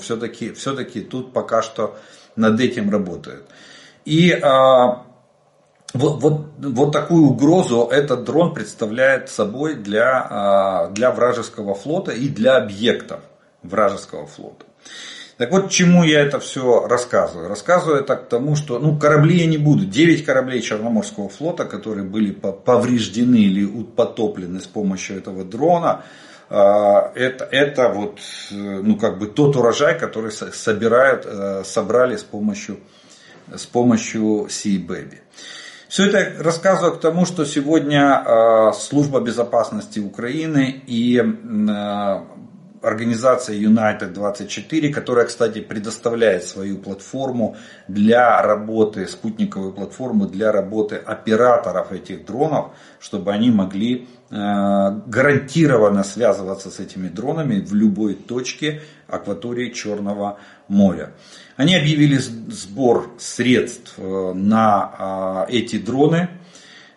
[0.00, 1.96] все-таки все таки тут пока что
[2.34, 3.44] над этим работают.
[4.04, 5.04] И а,
[5.94, 12.28] вот, вот, вот такую угрозу этот дрон представляет собой для, а, для вражеского флота и
[12.28, 13.20] для объектов
[13.62, 14.66] вражеского флота.
[15.36, 17.48] Так вот, чему я это все рассказываю?
[17.48, 19.86] Рассказываю это к тому, что ну, корабли я не буду.
[19.86, 26.02] 9 кораблей Черноморского флота, которые были повреждены или потоплены с помощью этого дрона,
[26.54, 28.18] это, это вот,
[28.50, 32.78] э, ну, как бы тот урожай, который собирают, э, собрали с помощью,
[33.54, 35.18] с помощью Sea Baby.
[35.88, 41.20] Все это рассказываю к тому, что сегодня а, служба безопасности Украины и
[42.82, 47.56] организация United 24, которая, кстати, предоставляет свою платформу
[47.88, 54.34] для работы, спутниковую платформу для работы операторов этих дронов, чтобы они могли э,
[55.06, 60.38] гарантированно связываться с этими дронами в любой точке акватории Черного
[60.68, 61.12] моря.
[61.56, 66.28] Они объявили сбор средств э, на э, эти дроны.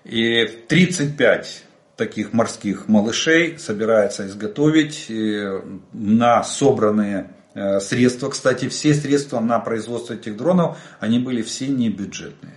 [0.06, 1.62] И 35
[1.95, 5.62] таких морских малышей собирается изготовить э,
[5.93, 8.29] на собранные э, средства.
[8.29, 12.53] Кстати, все средства на производство этих дронов, они были все не бюджетные.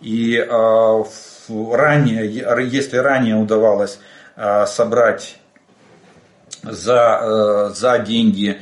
[0.00, 1.04] И э,
[1.48, 3.98] ранее, если ранее удавалось
[4.66, 5.36] собрать
[6.62, 8.58] за, за деньги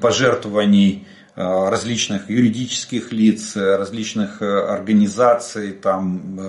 [0.00, 1.06] пожертвований
[1.36, 6.40] различных юридических лиц, различных организаций там,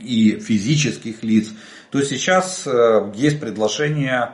[0.00, 1.50] и физических лиц,
[1.92, 4.30] то сейчас э, есть предложение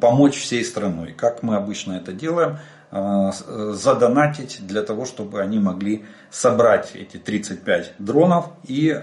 [0.00, 1.14] помочь всей страной.
[1.16, 2.58] Как мы обычно это делаем,
[2.90, 8.94] э, э, задонатить для того, чтобы они могли собрать эти 35 дронов и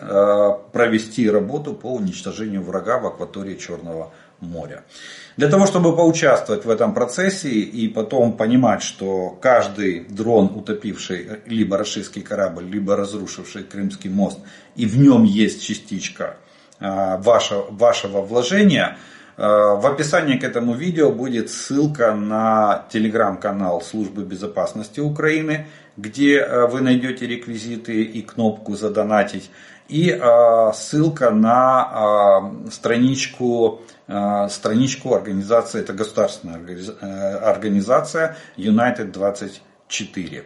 [0.72, 4.84] провести работу по уничтожению врага в акватории Черного моря.
[5.36, 11.78] Для того, чтобы поучаствовать в этом процессе и потом понимать, что каждый дрон, утопивший либо
[11.78, 14.40] российский корабль, либо разрушивший Крымский мост,
[14.76, 16.38] и в нем есть частичка
[16.80, 18.98] ваше, вашего вложения.
[19.40, 26.68] Э, в описании к этому видео будет ссылка на телеграм-канал Службы безопасности Украины, где э,
[26.68, 29.50] вы найдете реквизиты и кнопку «Задонатить»,
[29.88, 30.22] и
[30.76, 36.60] ссылка на страничку, страничку организации, это государственная
[37.42, 40.44] организация United 24.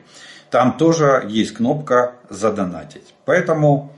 [0.50, 3.14] Там тоже есть кнопка «Задонатить».
[3.26, 3.92] Поэтому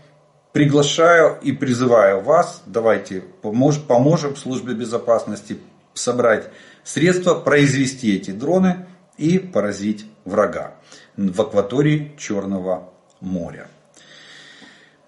[0.56, 5.60] приглашаю и призываю вас, давайте помож, поможем службе безопасности
[5.94, 6.48] собрать
[6.86, 8.86] средства, произвести эти дроны
[9.18, 10.76] и поразить врага
[11.18, 12.89] в акватории Черного
[13.20, 13.68] моря.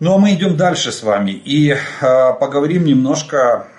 [0.01, 3.69] Ну а мы идем дальше с вами и э, поговорим немножко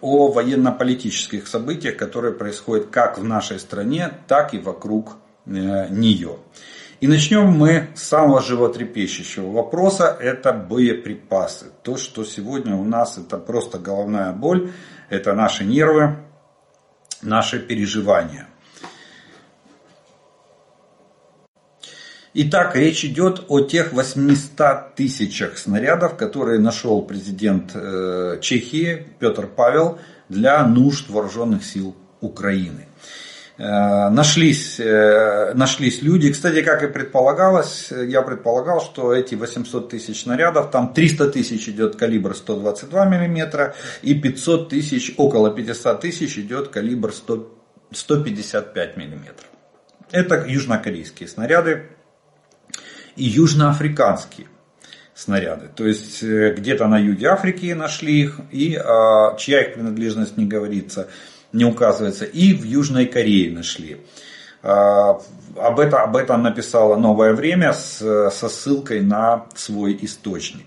[0.00, 6.38] о военно-политических событиях, которые происходят как в нашей стране, так и вокруг э, нее.
[7.02, 11.72] И начнем мы с самого животрепещущего вопроса, это боеприпасы.
[11.82, 14.70] То, что сегодня у нас это просто головная боль,
[15.08, 16.14] это наши нервы,
[17.20, 18.46] наши переживания.
[22.34, 29.98] Итак, речь идет о тех 800 тысячах снарядов, которые нашел президент э, Чехии Петр Павел
[30.28, 32.86] для нужд вооруженных сил Украины.
[33.58, 40.22] Э, нашлись, э, нашлись люди, кстати, как и предполагалось, я предполагал, что эти 800 тысяч
[40.22, 46.68] снарядов, там 300 тысяч идет калибр 122 мм и 500 тысяч, около 500 тысяч идет
[46.68, 47.52] калибр 100,
[47.92, 49.34] 155 мм.
[50.10, 51.88] Это южнокорейские снаряды
[53.16, 54.46] и южноафриканские
[55.14, 55.68] снаряды.
[55.74, 60.46] То есть э, где-то на юге Африки нашли их, и а, чья их принадлежность не
[60.46, 61.08] говорится,
[61.52, 64.00] не указывается, и в Южной Корее нашли.
[64.62, 65.20] А,
[65.56, 67.98] об, это, об этом написало «Новое время» с,
[68.30, 70.66] со ссылкой на свой источник.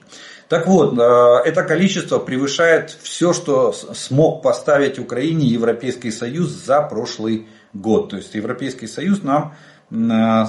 [0.50, 7.48] Так вот, а, это количество превышает все, что смог поставить Украине Европейский Союз за прошлый
[7.74, 8.10] год.
[8.10, 9.56] То есть Европейский Союз нам
[9.91, 10.45] Э,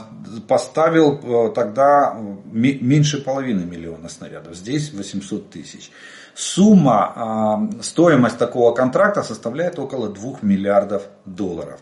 [0.48, 2.16] поставил э, тогда
[2.50, 4.56] меньше половины миллиона снарядов.
[4.56, 5.90] Здесь 800 тысяч.
[6.36, 11.80] Сумма, э, стоимость такого контракта составляет около 2 миллиардов долларов.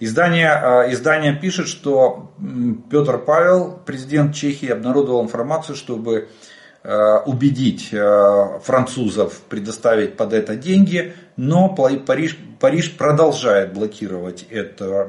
[0.00, 2.32] Издание, издание пишет, что
[2.90, 6.28] Петр Павел, президент Чехии, обнародовал информацию, чтобы
[7.26, 7.90] убедить
[8.64, 15.08] французов предоставить под это деньги, но Париж, Париж продолжает блокировать это,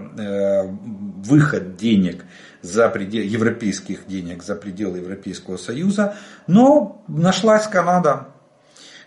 [1.23, 2.25] выход денег
[2.63, 6.15] за пределы, европейских денег за пределы Европейского Союза.
[6.47, 8.27] Но нашлась Канада.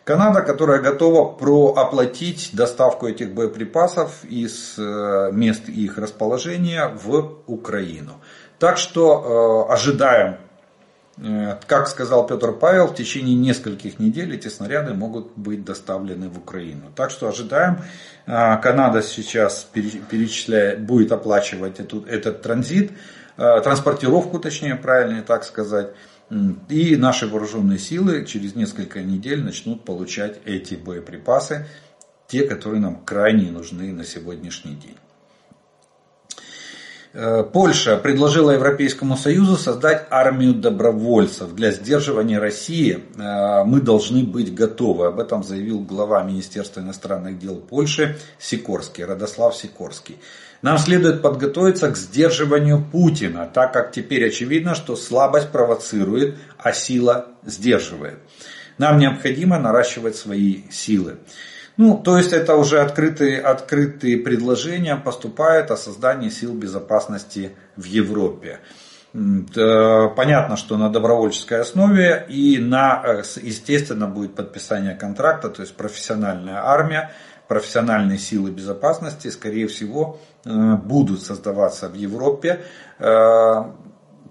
[0.06, 8.12] Канада, которая готова прооплатить доставку этих боеприпасов из э, мест их расположения в Украину.
[8.58, 10.36] Так что э, ожидаем
[11.18, 16.38] Э, как сказал Петр Павел, в течение нескольких недель эти снаряды могут быть доставлены в
[16.38, 16.92] Украину.
[16.94, 17.80] Так что ожидаем.
[18.26, 22.92] Э, Канада сейчас перечисляет, будет оплачивать эту, этот транзит,
[23.38, 25.88] э, транспортировку, точнее, правильнее так сказать.
[26.68, 31.66] И наши вооруженные силы через несколько недель начнут получать эти боеприпасы,
[32.26, 34.96] те, которые нам крайне нужны на сегодняшний день.
[37.18, 41.54] Э, Польша предложила Европейскому Союзу создать армию добровольцев.
[41.54, 45.06] Для сдерживания России э, мы должны быть готовы.
[45.06, 50.18] Об этом заявил глава Министерства иностранных дел Польши Сикорский, Радослав Сикорский.
[50.60, 57.28] Нам следует подготовиться к сдерживанию Путина, так как теперь очевидно, что слабость провоцирует, а сила
[57.46, 58.18] сдерживает.
[58.76, 61.16] Нам необходимо наращивать свои силы.
[61.76, 68.60] Ну, то есть это уже открытые, открытые предложения поступают о создании сил безопасности в Европе.
[69.12, 76.62] Понятно, что на добровольческой основе и на, э, естественно, будет подписание контракта, то есть профессиональная
[76.62, 77.12] армия,
[77.48, 82.60] профессиональные силы безопасности, скорее всего, э, будут создаваться в Европе.
[82.98, 83.64] Э,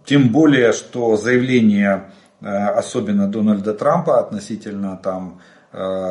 [0.06, 5.55] тем более, что заявление, особенно Дональда Трампа относительно там Э,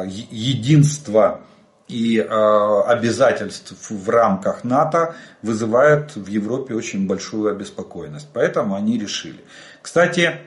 [0.07, 1.41] единства
[1.89, 8.29] и э, обязательств в рамках НАТО вызывают в Европе очень большую обеспокоенность.
[8.33, 9.45] Поэтому они решили.
[9.83, 10.39] Кстати,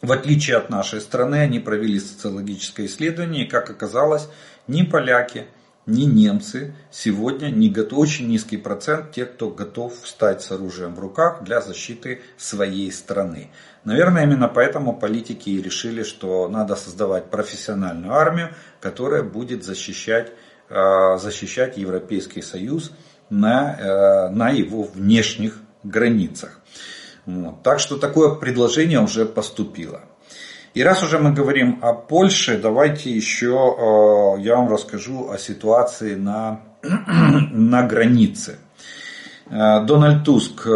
[0.00, 4.28] в отличие от нашей страны, они провели социологическое исследование, и, как оказалось,
[4.68, 5.46] ни поляки,
[5.88, 11.00] ни немцы сегодня не готовы, очень низкий процент тех, кто готов встать с оружием в
[11.00, 13.50] руках для защиты своей страны.
[13.84, 20.30] Наверное, именно поэтому политики и решили, что надо создавать профессиональную армию, которая будет защищать,
[20.68, 22.92] э, защищать Европейский Союз
[23.30, 26.60] на, э, на его внешних границах.
[27.24, 27.62] Вот.
[27.62, 30.02] Так что такое предложение уже поступило.
[30.78, 36.14] И раз уже мы говорим о Польше, давайте еще э, я вам расскажу о ситуации
[36.14, 36.60] на,
[37.50, 38.60] на границе.
[39.50, 40.70] Э, Дональд Туск э,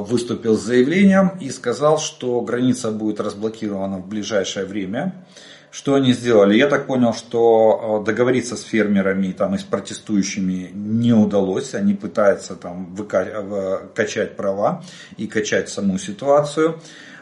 [0.00, 5.24] выступил с заявлением и сказал, что граница будет разблокирована в ближайшее время.
[5.70, 6.58] Что они сделали?
[6.58, 11.74] Я так понял, что договориться с фермерами там, и с протестующими не удалось.
[11.74, 12.94] Они пытаются там,
[13.94, 14.84] качать права
[15.16, 16.78] и качать саму ситуацию.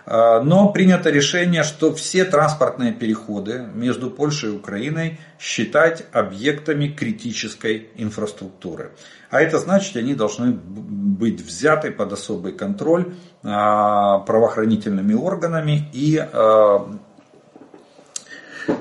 [0.06, 7.88] А, но принято решение, что все транспортные переходы между Польшей и Украиной считать объектами критической
[7.96, 8.92] инфраструктуры.
[9.30, 16.98] А это значит, они должны быть взяты под особый контроль а, правоохранительными органами и а,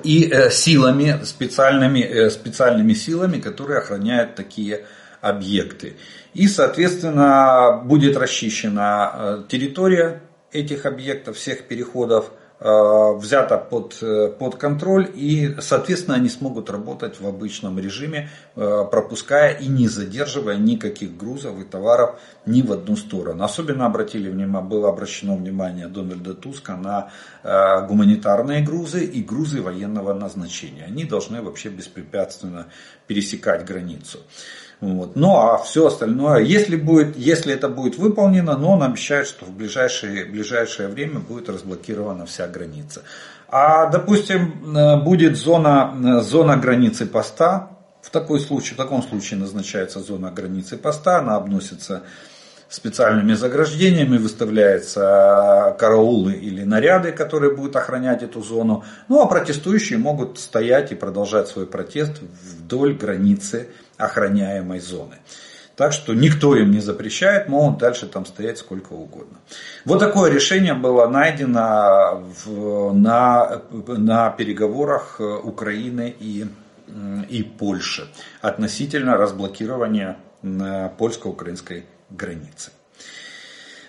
[0.03, 4.85] и э, силами, специальными, э, специальными силами, которые охраняют такие
[5.21, 5.97] объекты.
[6.33, 10.21] И, соответственно, будет расчищена э, территория
[10.53, 12.31] этих объектов, всех переходов–
[12.65, 18.85] Э, взято под, э, под контроль и, соответственно, они смогут работать в обычном режиме, э,
[18.89, 23.43] пропуская и не задерживая никаких грузов и товаров ни в одну сторону.
[23.43, 27.11] Особенно обратили внимание, было обращено внимание Дональда Туска на
[27.87, 30.85] гуманитарные грузы и грузы военного назначения.
[30.85, 32.67] Они должны вообще беспрепятственно
[33.07, 34.19] пересекать границу.
[34.83, 35.15] Вот.
[35.15, 39.51] Ну а все остальное, если, будет, если это будет выполнено, но он обещает, что в
[39.51, 43.03] ближайшее, ближайшее время будет разблокирована вся граница.
[43.47, 47.69] А допустим, э, будет зона, э, зона границы поста,
[48.01, 52.03] в, такой случае, в таком случае назначается зона границы поста, она обносится
[52.67, 58.83] специальными заграждениями, выставляются караулы или наряды, которые будут охранять эту зону.
[59.07, 63.69] Ну а протестующие могут стоять и продолжать свой протест вдоль границы
[64.05, 65.17] охраняемой зоны.
[65.75, 69.37] Так что никто им не запрещает, могут дальше там стоять сколько угодно.
[69.85, 76.45] Вот такое решение было найдено в, на, на переговорах Украины и,
[77.27, 78.07] и Польши
[78.41, 80.17] относительно разблокирования
[80.97, 82.71] польско-украинской границы.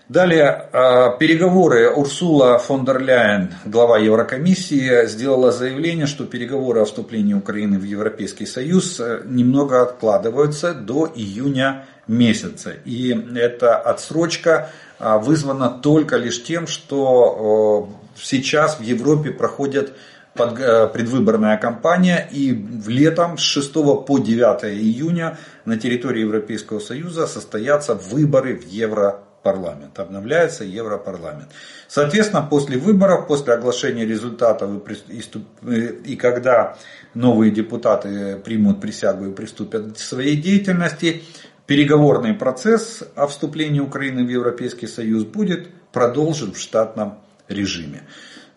[0.08, 7.32] Далее, а, переговоры Урсула фон дер Ляйен, глава Еврокомиссии, сделала заявление, что переговоры о вступлении
[7.32, 12.74] Украины в Европейский Союз э, немного откладываются до июня месяца.
[12.84, 19.94] И эта отсрочка а, вызвана только лишь тем, что сейчас в Европе проходит
[20.36, 27.26] э, предвыборная кампания, и в летом с 6 по 9 июня на территории Европейского Союза
[27.26, 31.50] состоятся выборы в Евросоюз парламент, обновляется Европарламент.
[31.86, 34.70] Соответственно, после выборов, после оглашения результатов
[35.08, 35.76] и,
[36.12, 36.76] и когда
[37.12, 41.22] новые депутаты примут присягу и приступят к своей деятельности,
[41.66, 48.02] переговорный процесс о вступлении Украины в Европейский Союз будет продолжен в штатном режиме.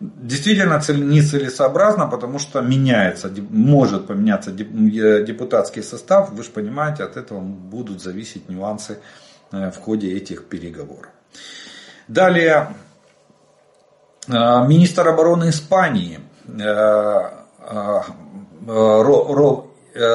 [0.00, 6.32] Действительно нецелесообразно, потому что меняется, может поменяться депутатский состав.
[6.32, 11.10] Вы же понимаете, от этого будут зависеть нюансы Э, в ходе этих переговоров.
[12.06, 12.74] Далее,
[14.26, 14.32] э,
[14.66, 17.30] министр обороны Испании э,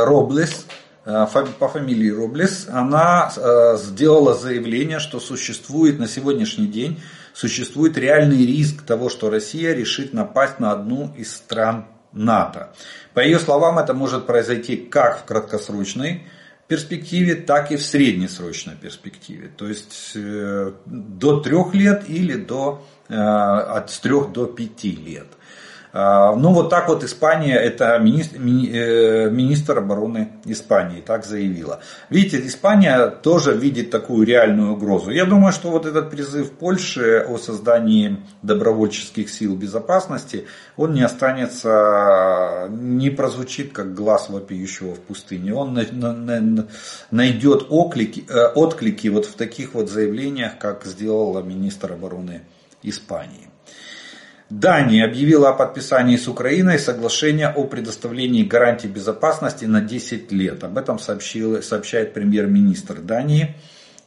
[0.05, 0.65] Роблес,
[1.03, 3.29] по фамилии Роблес, она
[3.75, 7.01] сделала заявление, что существует на сегодняшний день
[7.33, 12.73] существует реальный риск того, что Россия решит напасть на одну из стран НАТО.
[13.13, 16.27] По ее словам, это может произойти как в краткосрочной
[16.67, 19.49] перспективе, так и в среднесрочной перспективе.
[19.55, 25.27] То есть э, до трех лет или до, э, от трех до пяти лет.
[25.95, 31.81] А, ну вот так вот Испания, это министр, э, министр обороны Испании так заявила.
[32.09, 35.11] Видите, Испания тоже видит такую реальную угрозу.
[35.11, 42.69] Я думаю, что вот этот призыв Польши о создании добровольческих сил безопасности, он не останется,
[42.71, 45.53] не прозвучит как глаз вопиющего в пустыне.
[45.53, 45.79] Он
[47.11, 52.41] найдет оклики, э, отклики вот в таких вот заявлениях, как сделала министр обороны
[52.81, 53.52] Испании.
[54.59, 60.63] Дания объявила о подписании с Украиной соглашения о предоставлении гарантий безопасности на 10 лет.
[60.63, 63.55] Об этом сообщил, сообщает премьер-министр Дании.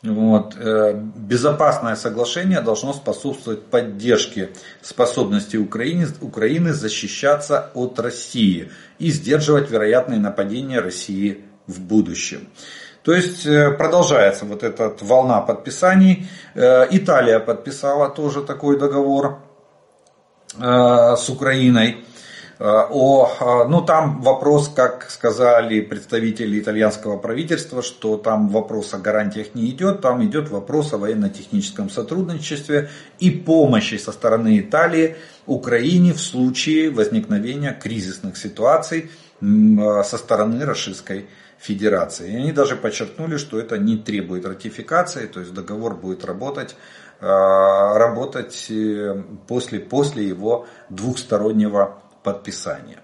[0.04, 0.54] Вот.
[0.56, 4.50] Э, безопасное соглашение должно способствовать поддержке
[4.82, 8.70] способности Украины, Украины защищаться от России
[9.00, 12.46] и сдерживать вероятные нападения России в будущем.
[13.02, 16.28] То есть э, продолжается вот эта волна подписаний.
[16.54, 19.40] Э, Италия подписала тоже такой договор
[20.58, 22.04] с Украиной.
[22.58, 28.98] Э, о, э, ну там вопрос, как сказали представители итальянского правительства, что там вопрос о
[28.98, 32.88] гарантиях не идет, там идет вопрос о военно-техническом сотрудничестве
[33.18, 41.26] и помощи со стороны Италии Украине в случае возникновения кризисных ситуаций со стороны Российской
[41.58, 42.32] Федерации.
[42.32, 47.05] И они даже подчеркнули, что это не требует ратификации, то есть договор будет работать Э,
[47.20, 52.98] работать э, после, после его двухстороннего подписания.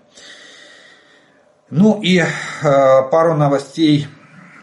[1.71, 2.25] Ну и э,
[3.11, 4.07] пару новостей,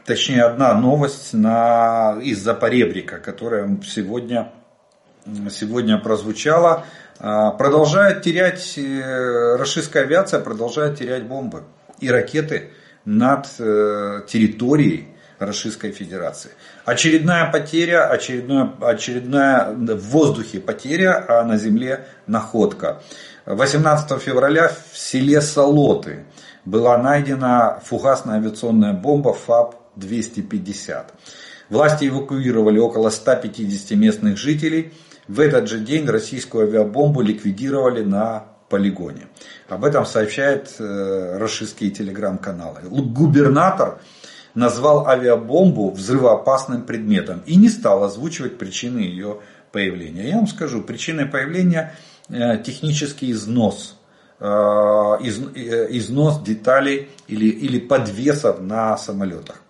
[0.05, 4.51] точнее одна новость на, из-за поребрика, которая сегодня,
[5.49, 6.85] сегодня прозвучала.
[7.17, 8.79] Продолжает терять,
[9.59, 11.63] российская авиация продолжает терять бомбы
[11.99, 12.71] и ракеты
[13.03, 15.09] над территорией
[15.39, 16.51] Российской Федерации.
[16.85, 23.01] Очередная потеря, очередная, очередная в воздухе потеря, а на земле находка.
[23.45, 26.25] 18 февраля в селе Солоты
[26.65, 31.13] была найдена фугасная авиационная бомба ФАП 250.
[31.69, 34.93] Власти эвакуировали около 150 местных жителей.
[35.27, 39.27] В этот же день российскую авиабомбу ликвидировали на полигоне.
[39.67, 42.81] Об этом сообщают э, российские телеграм-каналы.
[42.89, 43.99] Губернатор
[44.55, 49.39] назвал авиабомбу взрывоопасным предметом и не стал озвучивать причины ее
[49.71, 50.29] появления.
[50.29, 51.95] Я вам скажу, причиной появления
[52.29, 53.97] э, технический износ
[54.39, 59.61] э, э, износ деталей или, или подвесов на самолетах.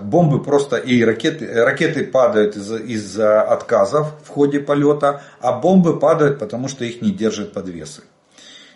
[0.00, 6.38] Бомбы просто и ракеты, ракеты падают из-за из отказов в ходе полета, а бомбы падают,
[6.38, 8.02] потому что их не держат подвесы.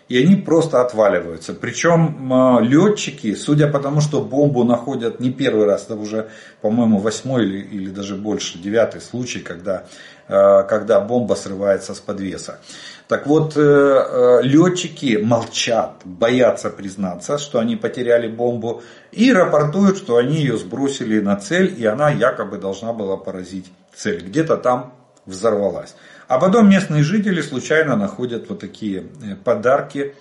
[0.09, 1.53] И они просто отваливаются.
[1.53, 6.29] Причем э, летчики, судя по тому, что бомбу находят не первый раз, это уже,
[6.61, 9.85] по-моему, восьмой или, или даже больше, девятый случай, когда,
[10.27, 12.59] э, когда бомба срывается с подвеса.
[13.07, 18.81] Так вот, летчики молчат, боятся признаться, что они потеряли бомбу
[19.11, 24.23] и рапортуют, что они ее сбросили на цель, и она якобы должна была поразить цель.
[24.23, 24.93] Где-то там
[25.25, 25.95] взорвалась.
[26.27, 30.15] А потом местные жители случайно находят вот такие э, подарки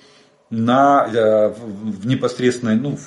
[0.51, 2.99] на, э, в непосредственной, ну,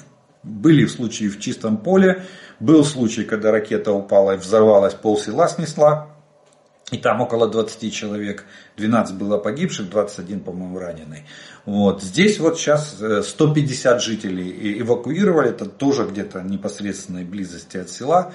[0.43, 2.23] были случаи в чистом поле,
[2.59, 6.09] был случай, когда ракета упала и взорвалась, пол села снесла,
[6.91, 8.45] и там около 20 человек,
[8.77, 11.23] 12 было погибших, 21, по-моему, раненый.
[11.65, 12.03] Вот.
[12.03, 18.33] Здесь вот сейчас 150 э, жителей эвакуировали, это тоже где-то непосредственной близости от села.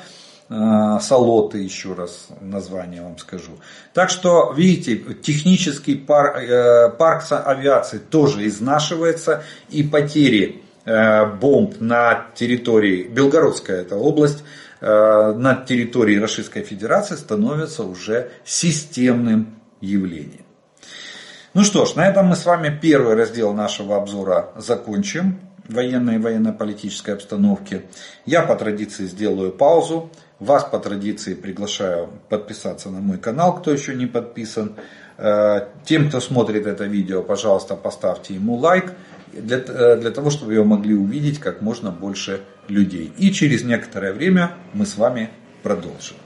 [0.51, 3.53] Э, Солоты, еще раз название вам скажу.
[3.95, 10.63] Так что, видите, технический парк, э, парк авиации тоже изнашивается, и потери
[11.41, 14.43] бомб на территории, Белгородская это область,
[14.81, 20.47] на территории Российской Федерации становятся уже системным явлением.
[21.53, 25.41] Ну что ж, на этом мы с вами первый раздел нашего обзора закончим.
[25.69, 27.83] Военной и военно-политической обстановки.
[28.27, 30.11] Я по традиции сделаю паузу.
[30.41, 34.75] Вас по традиции приглашаю подписаться на мой канал, кто еще не подписан.
[35.19, 38.95] Э, тем, кто смотрит это видео, пожалуйста, поставьте ему лайк,
[39.35, 43.13] для, э, для того, чтобы его могли увидеть как можно больше людей.
[43.19, 45.29] И через некоторое время мы с вами
[45.63, 46.17] продолжим.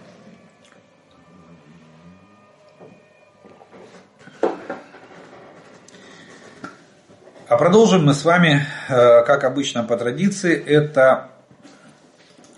[7.49, 11.31] А продолжим мы с вами, э, как обычно по традиции, это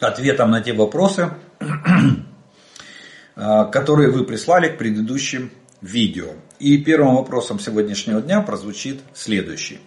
[0.01, 1.31] ответом на те вопросы,
[3.35, 5.51] которые вы прислали к предыдущим
[5.83, 6.29] видео.
[6.59, 9.81] И первым вопросом сегодняшнего дня прозвучит следующий.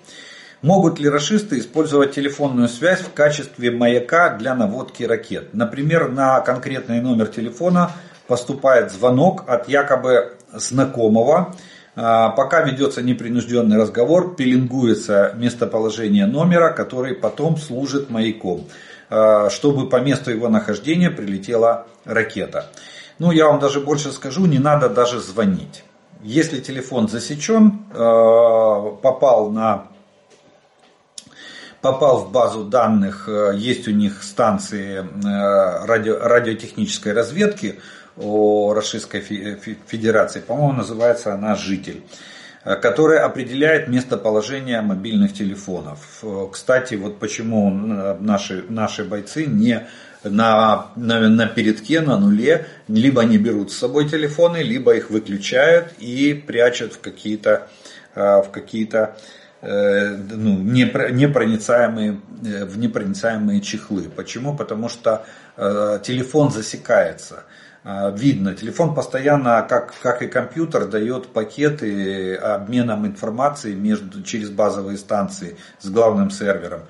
[0.61, 5.53] Могут ли расисты использовать телефонную связь в качестве маяка для наводки ракет?
[5.53, 7.91] Например, на конкретный номер телефона
[8.27, 11.55] поступает звонок от якобы знакомого,
[11.95, 18.67] а, пока ведется непринужденный разговор, пеленгуется местоположение номера, который потом служит маяком,
[19.09, 22.67] чтобы по месту его нахождения прилетела ракета.
[23.17, 25.83] Ну, я вам даже больше скажу, не надо даже звонить.
[26.21, 29.87] Если телефон засечен, а, попал на
[31.81, 35.07] попал в базу данных, есть у них станции
[35.85, 37.79] радио, радиотехнической разведки,
[38.17, 42.03] о Российской Федерации, по-моему, называется она «Житель»
[42.63, 46.23] которая определяет местоположение мобильных телефонов.
[46.51, 47.69] Кстати, вот почему
[48.19, 49.87] наши, наши бойцы не
[50.23, 55.93] на, на, на передке, на нуле, либо не берут с собой телефоны, либо их выключают
[55.99, 57.69] и прячут в какие-то
[58.15, 59.15] в какие-то
[59.61, 64.09] э, ну, непроницаемые, э, в непроницаемые чехлы.
[64.09, 64.55] Почему?
[64.55, 65.25] Потому что
[65.57, 67.43] э, телефон засекается.
[67.83, 68.53] А, видно.
[68.55, 75.89] Телефон постоянно, как, как и компьютер, дает пакеты обменом информации между, через базовые станции с
[75.89, 76.81] главным сервером.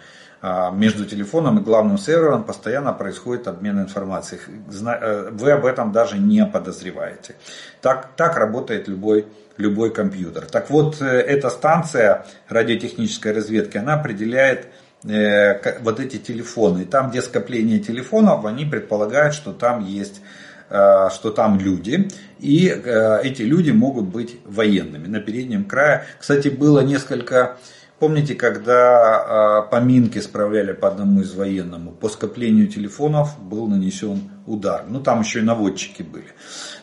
[0.42, 4.40] А, между телефоном и главным сервером постоянно происходит обмен информацией.
[4.86, 7.36] Э, вы об этом даже не подозреваете.
[7.82, 9.28] Так, так работает любой,
[9.58, 10.46] любой компьютер.
[10.46, 14.70] Так вот, э, эта станция радиотехнической разведки, она определяет
[15.04, 16.86] э, вот эти телефоны.
[16.86, 20.22] Там, где скопление телефонов, они предполагают, что там есть
[20.70, 22.09] что там люди,
[22.39, 26.05] и э, эти люди могут быть военными на переднем крае.
[26.20, 27.57] Кстати, было несколько,
[27.99, 34.86] помните, когда э, поминки справляли по одному из военному, по скоплению телефонов был нанесен удар.
[34.88, 36.28] Ну, там еще и наводчики были.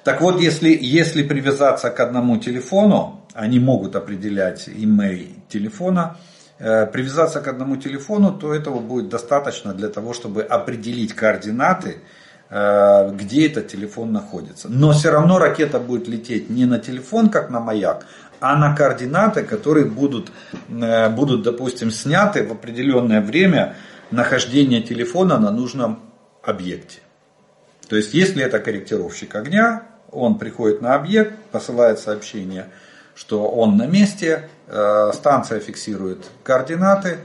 [0.05, 6.16] Так вот, если, если привязаться к одному телефону, они могут определять имей телефона,
[6.59, 12.16] привязаться к одному телефону, то этого будет достаточно для того, чтобы определить координаты Э,
[12.49, 14.69] где этот телефон находится.
[14.69, 18.07] Но все равно ракета будет лететь не на телефон, как на маяк,
[18.41, 20.31] а на координаты, которые будут,
[20.69, 23.77] э, будут допустим, сняты в определенное время
[24.11, 26.01] нахождения телефона на нужном
[26.43, 27.01] объекте.
[27.89, 32.67] То есть, если это корректировщик огня, он приходит на объект, посылает сообщение,
[33.15, 37.19] что он на месте, э, станция фиксирует координаты,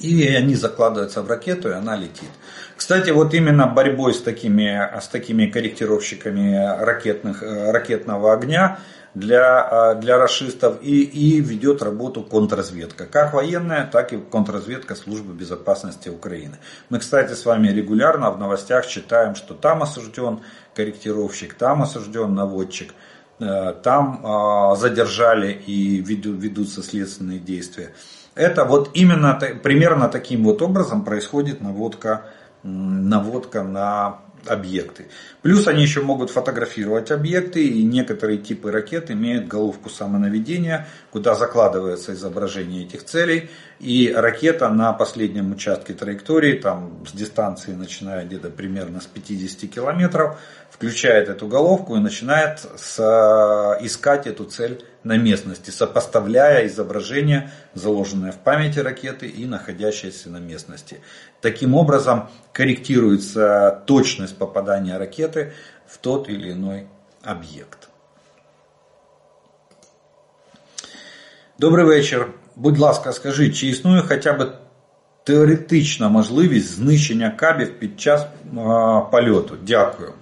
[0.00, 2.28] и они закладываются в ракету, и она летит.
[2.76, 8.80] Кстати, вот именно борьбой с такими, с такими корректировщиками ракетных, э, ракетного огня
[9.14, 13.06] для, э, для расистов и, и ведет работу контрразведка.
[13.06, 16.58] Как военная, так и контрразведка службы безопасности Украины.
[16.90, 20.40] Мы, кстати, с вами регулярно в новостях читаем, что там осужден
[20.74, 22.92] корректировщик, там осужден наводчик,
[23.38, 27.92] э, там задержали и ведутся следственные действия.
[28.34, 32.26] Это вот именно примерно таким вот образом происходит наводка,
[32.62, 35.06] наводка на объекты.
[35.42, 42.12] Плюс они еще могут фотографировать объекты, и некоторые типы ракет имеют головку самонаведения, куда закладывается
[42.12, 49.00] изображение этих целей, и ракета на последнем участке траектории, там с дистанции начиная где-то примерно
[49.00, 50.38] с 50 километров,
[50.73, 52.99] включает эту головку и начинает с,
[53.81, 61.01] искать эту цель на местности, сопоставляя изображение, заложенное в памяти ракеты и находящееся на местности.
[61.41, 65.53] Таким образом корректируется точность попадания ракеты
[65.85, 66.87] в тот или иной
[67.23, 67.89] об'єкт.
[71.59, 72.27] Добрий вечір.
[72.55, 74.51] Будь ласка, скажи, чи існує хоча б
[75.23, 78.27] теоретична можливість знищення кабів під час е,
[79.11, 79.57] польоту?
[79.61, 80.13] Дякую.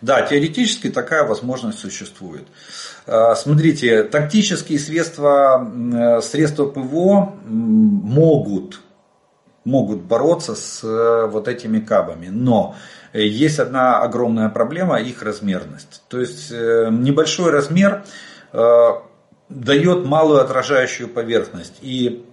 [0.00, 2.46] Да, теоретически такая возможность существует.
[3.06, 8.80] Э, смотрите, тактические средства, э, средства ПВО могут,
[9.64, 12.76] могут бороться с э, вот этими кабами, но
[13.12, 16.02] есть одна огромная проблема, их размерность.
[16.08, 18.04] То есть небольшой размер
[18.52, 21.78] дает малую отражающую поверхность.
[21.80, 22.26] И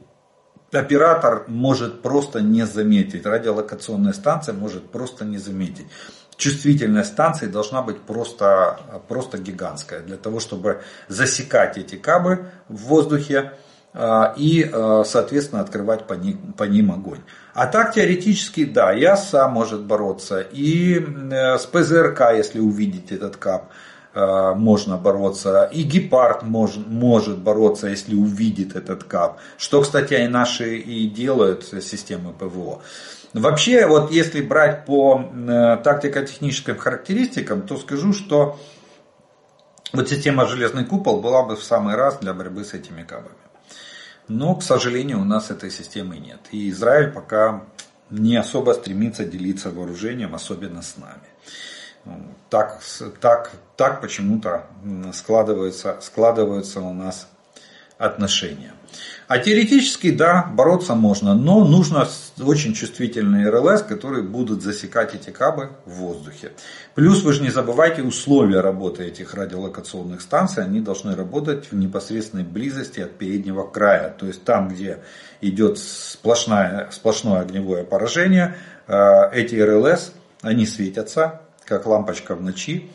[0.74, 5.88] оператор может просто не заметить, радиолокационная станция может просто не заметить
[6.38, 13.54] чувствительность станции должна быть просто, просто гигантская, для того, чтобы засекать эти кабы в воздухе
[13.98, 17.22] а, и, а, соответственно, открывать по ним, по ним огонь.
[17.54, 23.70] А так, теоретически, да, ЯСА может бороться, и э, с ПЗРК, если увидеть этот кап,
[24.14, 30.28] э, можно бороться, и гепард может, может бороться, если увидит этот кап, что, кстати, и
[30.28, 32.82] наши и делают системы ПВО.
[33.36, 38.58] Вообще, вот если брать по э, тактико-техническим характеристикам, то скажу, что
[39.92, 43.36] вот система «Железный купол» была бы в самый раз для борьбы с этими кабами.
[44.30, 46.40] Но, к сожалению, у нас этой системы нет.
[46.52, 47.66] И Израиль пока
[48.10, 52.18] не особо стремится делиться вооружением, особенно с нами.
[52.50, 52.80] Так,
[53.20, 54.68] так, так почему-то
[55.12, 57.28] складываются, складываются у нас
[57.98, 58.72] отношения.
[59.28, 62.08] А теоретически, да, бороться можно, но нужно
[62.40, 66.52] очень чувствительные РЛС, которые будут засекать эти кабы в воздухе.
[66.94, 72.44] Плюс вы же не забывайте условия работы этих радиолокационных станций, они должны работать в непосредственной
[72.44, 74.16] близости от переднего края.
[74.16, 75.00] То есть там, где
[75.42, 78.56] идет сплошное, сплошное огневое поражение,
[78.88, 80.12] э, эти РЛС,
[80.42, 82.92] они светятся, как лампочка в ночи.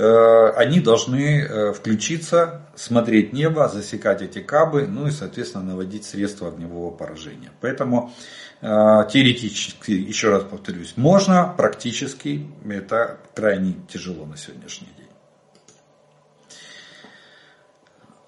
[0.00, 6.48] Э, они должны э, включиться, смотреть небо, засекать эти кабы, ну и, соответственно, наводить средства
[6.48, 7.50] огневого поражения.
[7.60, 8.10] Поэтому
[8.62, 8.66] э,
[9.12, 14.99] теоретически, еще раз повторюсь, можно, практически это крайне тяжело на сегодняшний день.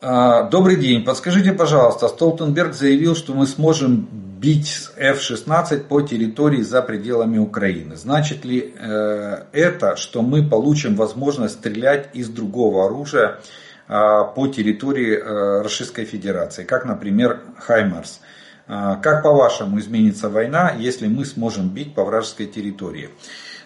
[0.03, 1.05] Добрый день.
[1.05, 4.09] Подскажите, пожалуйста, Столтенберг заявил, что мы сможем
[4.41, 7.95] бить F-16 по территории за пределами Украины.
[7.95, 13.39] Значит ли э, это, что мы получим возможность стрелять из другого оружия
[13.87, 13.93] э,
[14.35, 18.19] по территории э, Российской Федерации, как, например, Хаймарс?
[18.67, 23.11] Э, как по-вашему изменится война, если мы сможем бить по вражеской территории?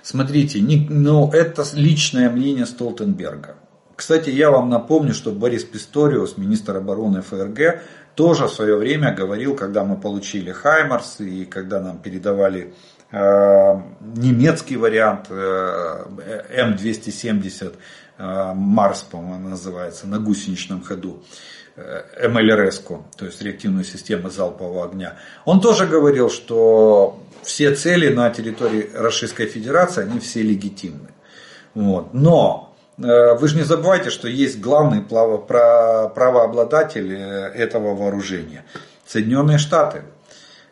[0.02, 3.54] Смотрите, не, ну, это личное мнение Столтенберга.
[3.96, 7.80] Кстати, я вам напомню, что Борис Писториус, министр обороны ФРГ,
[8.14, 12.74] тоже в свое время говорил, когда мы получили Хаймарс и когда нам передавали
[13.10, 13.18] э,
[14.16, 16.04] немецкий вариант э,
[16.56, 17.74] М270
[18.18, 21.22] э, Марс, по-моему, называется, на гусеничном ходу.
[21.76, 22.82] Э, МЛРС,
[23.16, 25.16] то есть реактивную систему залпового огня.
[25.44, 31.08] Он тоже говорил, что все цели на территории Российской Федерации, они все легитимны.
[31.74, 32.14] Вот.
[32.14, 32.65] Но
[32.98, 38.64] вы же не забывайте, что есть главный правообладатель э, этого вооружения.
[39.06, 40.02] Соединенные Штаты.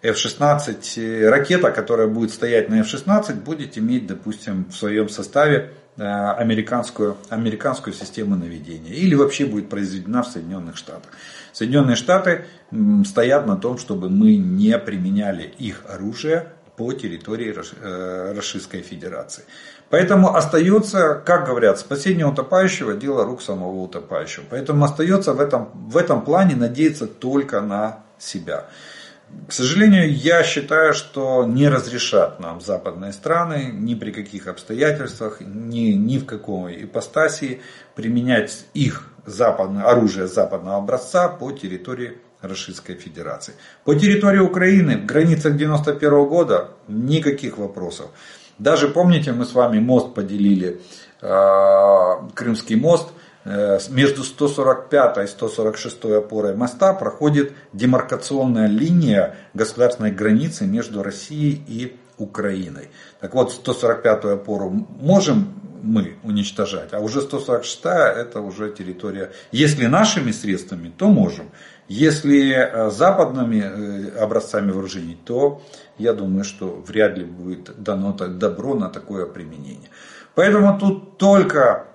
[0.03, 7.17] F-16, э, ракета, которая будет стоять на F-16, будет иметь, допустим, в своем составе американскую,
[7.29, 8.93] американскую систему наведения.
[8.93, 11.13] Или вообще будет произведена в Соединенных Штатах.
[11.53, 12.47] Соединенные Штаты
[13.05, 19.45] стоят на том, чтобы мы не применяли их оружие по территории э, Российской Федерации.
[19.91, 24.45] Поэтому остается, как говорят, спасение утопающего– дело рук самого утопающего.
[24.51, 28.67] Поэтому остается в этом, в этом плане надеяться только на себя.
[29.49, 35.93] К сожалению, я считаю, что не разрешат нам западные страны ни при каких обстоятельствах, ни,
[35.93, 37.61] ни в какой ипостасии
[37.95, 42.19] применять их западное, оружие западного образца по территории
[42.49, 43.55] Российской Федерации.
[43.85, 48.11] По территории Украины в границах 91 года никаких вопросов.
[48.59, 50.81] Даже помните, мы с вами мост поделили,
[51.21, 53.09] э, Крымский мост,
[53.45, 61.97] э, между 145 и 146 опорой моста проходит демаркационная линия государственной границы между Россией и
[62.17, 62.91] Украиной.
[63.21, 64.71] Так вот, 145 опору
[65.01, 69.33] можем мы уничтожать, а уже 146 это уже территория.
[69.53, 71.51] Если нашими средствами, то можем.
[71.89, 75.61] Если э, западными э, образцами вооружений, то
[75.99, 79.91] я думаю, что вряд ли будет дано добро на такое применение.
[80.35, 81.87] Поэтому тут только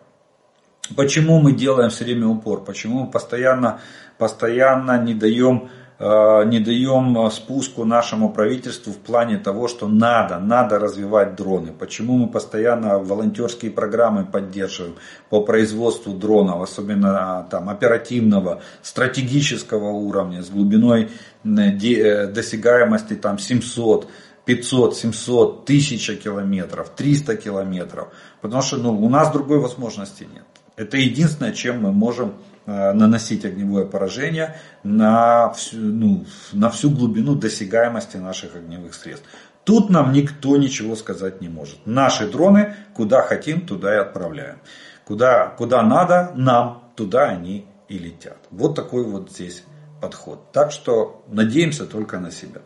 [0.96, 3.82] почему мы делаем все время упор, почему мы постоянно,
[4.18, 5.70] постоянно не даем
[6.00, 11.74] не даем э, спуску нашему правительству в плане того, что надо, надо развивать дроны.
[11.78, 14.96] Почему мы постоянно волонтерские программы поддерживаем
[15.30, 21.10] по производству дронов, особенно э, там, оперативного, стратегического уровня, с глубиной
[21.44, 24.08] досягаемости там, 700
[24.46, 28.08] 500, 700, 1000 километров, 300 километров.
[28.42, 30.46] Потому что ну, у нас другой возможности нет.
[30.76, 37.36] Это единственное, чем мы можем Э, наносить огневое поражение на всю, ну, на всю глубину
[37.36, 39.28] досягаемости наших огневых средств.
[39.64, 41.86] Тут нам никто ничего сказать не может.
[41.86, 44.60] Наши дроны куда хотим, туда и отправляем.
[45.06, 48.38] Куда, куда надо нам, туда они и летят.
[48.52, 49.64] Вот такой вот здесь
[50.02, 50.52] подход.
[50.52, 52.62] Так что надеемся только на себя.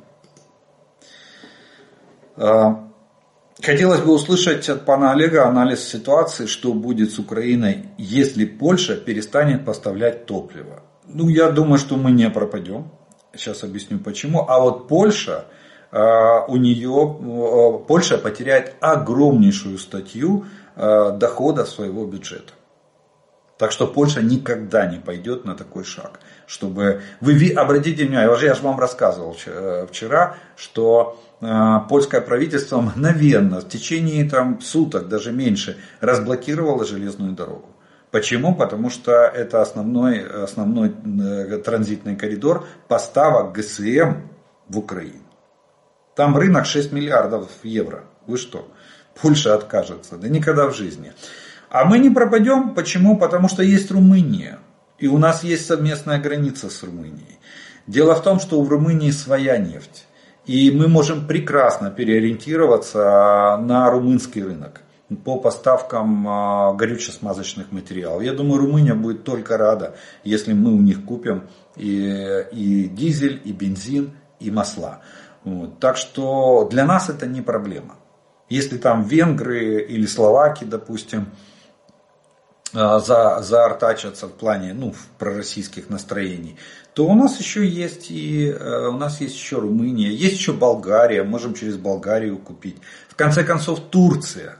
[3.63, 8.95] Э, Хотелось бы услышать от пана Олега анализ ситуации, что будет с Украиной, если Польша
[8.95, 10.83] перестанет поставлять топливо.
[11.07, 12.91] Ну, я думаю, что мы не пропадем.
[13.35, 14.45] Сейчас объясню почему.
[14.47, 15.45] А вот Польша,
[15.91, 20.45] а, у нее, а, Польша потеряет огромнейшую статью
[20.75, 22.53] а, дохода своего бюджета.
[23.57, 26.19] Так что Польша никогда не пойдет на такой шаг.
[26.47, 29.33] Чтобы вы обратите внимание, я же вам рассказывал
[29.87, 31.17] вчера, что
[31.89, 37.69] польское правительство мгновенно, в течение там, суток, даже меньше, разблокировало железную дорогу.
[38.11, 38.53] Почему?
[38.55, 44.21] Потому что это основной, основной э, транзитный коридор поставок ГСМ
[44.69, 45.23] в Украину.
[46.15, 48.03] Там рынок 6 миллиардов евро.
[48.27, 48.71] Вы что?
[49.19, 50.17] Польша откажется?
[50.17, 51.13] Да никогда в жизни.
[51.69, 52.75] А мы не пропадем.
[52.75, 53.17] Почему?
[53.17, 54.59] Потому что есть Румыния.
[54.99, 57.39] И у нас есть совместная граница с Румынией.
[57.87, 60.05] Дело в том, что у Румынии своя нефть.
[60.45, 64.81] И мы можем прекрасно переориентироваться на румынский рынок
[65.23, 68.23] по поставкам а, горюче-смазочных материалов.
[68.23, 73.51] Я думаю, Румыния будет только рада, если мы у них купим и, и дизель, и
[73.51, 75.01] бензин, и масла.
[75.43, 75.79] Вот.
[75.79, 77.95] Так что для нас это не проблема.
[78.49, 81.27] Если там венгры или словаки, допустим,
[82.73, 86.57] а, за, заортачатся в плане ну, пророссийских настроений,
[86.93, 91.23] то у нас еще есть и э, у нас есть еще Румыния, есть еще Болгария,
[91.23, 92.77] можем через Болгарию купить.
[93.09, 94.57] В конце концов Турция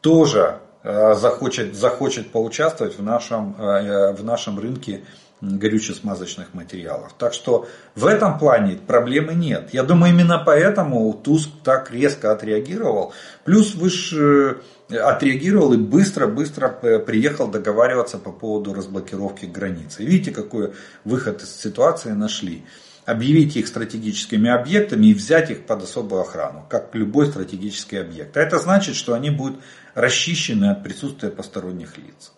[0.00, 5.04] тоже э, захочет, захочет поучаствовать в нашем, э, в нашем рынке
[5.42, 7.14] горюче-смазочных материалов.
[7.18, 9.70] Так что в этом плане проблемы нет.
[9.72, 13.12] Я думаю, именно поэтому Туск так резко отреагировал.
[13.44, 20.04] Плюс вы же отреагировал и быстро-быстро приехал договариваться по поводу разблокировки границы.
[20.04, 20.72] Видите, какой
[21.04, 22.64] выход из ситуации нашли.
[23.06, 28.36] Объявить их стратегическими объектами и взять их под особую охрану, как любой стратегический объект.
[28.36, 29.60] А это значит, что они будут
[29.94, 32.32] расчищены от присутствия посторонних лиц.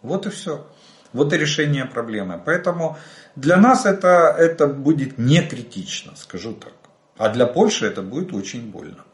[0.00, 0.66] Вот и все.
[1.12, 2.40] Вот и решение проблемы.
[2.44, 2.96] Поэтому
[3.36, 6.72] для нас это, это будет не критично, скажу так.
[7.18, 9.04] А для Польши это будет очень больно.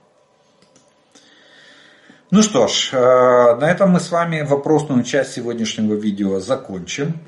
[2.30, 7.18] Ну что ж, э, на этом мы с вами вопросную часть сегодняшнего видео закончим.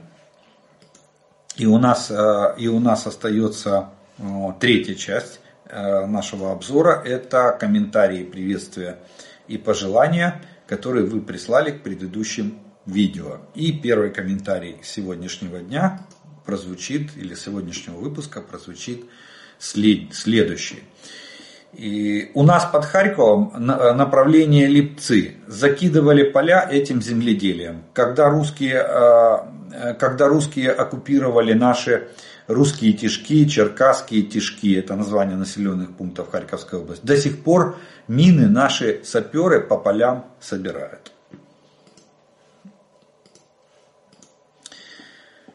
[1.56, 3.88] И у нас, э, и у нас остается
[4.18, 4.22] э,
[4.60, 5.40] третья часть
[5.72, 7.00] нашего обзора.
[7.02, 8.98] Это комментарии, приветствия
[9.46, 13.38] и пожелания, которые вы прислали к предыдущим видео.
[13.54, 16.04] И первый комментарий сегодняшнего дня
[16.44, 19.06] прозвучит, или сегодняшнего выпуска прозвучит
[19.60, 20.82] след, следующий.
[21.72, 25.36] И у нас под Харьковом направление Липцы.
[25.46, 27.84] Закидывали поля этим земледелием.
[27.92, 28.82] Когда русские,
[29.98, 32.08] когда русские оккупировали наши
[32.48, 37.76] русские тишки, черкасские тишки, это название населенных пунктов Харьковской области, до сих пор
[38.08, 41.12] мины наши саперы по полям собирают.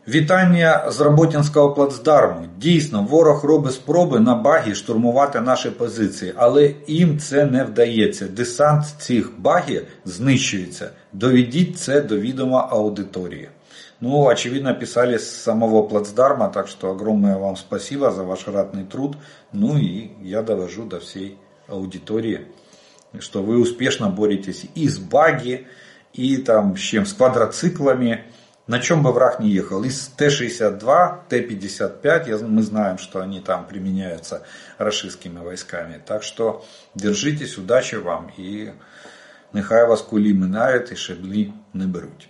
[0.07, 2.47] Вітання з Роботінського плацдарму.
[2.57, 8.27] Дійсно, ворог робить спроби на багі штурмувати наші позиції, але їм це не вдається.
[8.27, 10.89] Десант цих багів знищується.
[11.13, 13.49] Доведіть це до відома аудиторії.
[14.01, 19.17] Ну, очевидно, писали с самого плацдарма, так что огромное вам спасибо за ваш ратный труд.
[19.53, 21.37] Ну и я довожу до всей
[21.67, 22.41] аудитории,
[23.19, 25.65] что вы успешно боретесь и с баги,
[26.13, 28.19] и там с чем, с квадроциклами,
[28.67, 29.83] на чем бы враг не ехал.
[29.83, 34.41] Из Т-62, Т-55, мы знаем, что они там применяются
[34.77, 36.01] российскими войсками.
[36.05, 38.71] Так что держитесь, удачи вам и
[39.53, 42.29] нехай вас кулі минають і шаблі не беруть.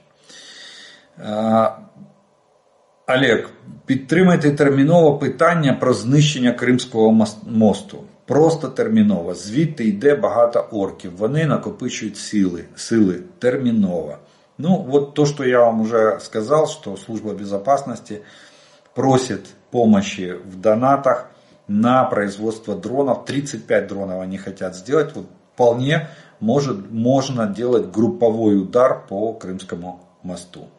[3.08, 3.50] Олег,
[3.86, 8.04] підтримайте терміново питання про знищення Кримського мосту.
[8.26, 9.34] Просто терміново.
[9.34, 11.18] Звідти йде багато орків.
[11.18, 12.66] Вони накопичують сили.
[12.76, 14.18] Сили терміново.
[14.58, 18.24] Ну, вот то, что я вам уже сказал, что служба безопасности
[18.94, 21.28] просит помощи в донатах
[21.68, 23.26] на производство дронов.
[23.26, 25.14] 35 дронов они хотят сделать.
[25.16, 30.70] Вот вполне может, можно делать групповой удар по Крымскому мосту.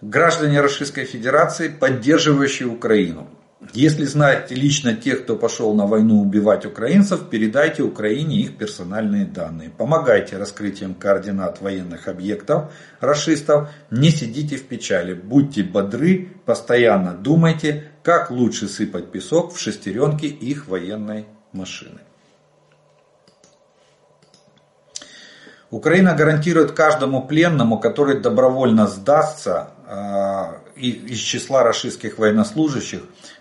[0.00, 3.26] Граждане Российской Федерации, поддерживающие Украину.
[3.72, 9.68] Если знаете лично тех, кто пошел на войну убивать украинцев, передайте Украине их персональные данные.
[9.68, 13.68] Помогайте раскрытием координат военных объектов расистов.
[13.90, 15.12] Не сидите в печали.
[15.12, 21.98] Будьте бодры, постоянно думайте, как лучше сыпать песок в шестеренки их военной машины.
[25.70, 33.00] Украина гарантирует каждому пленному, который добровольно сдастся э, из числа российских военнослужащих,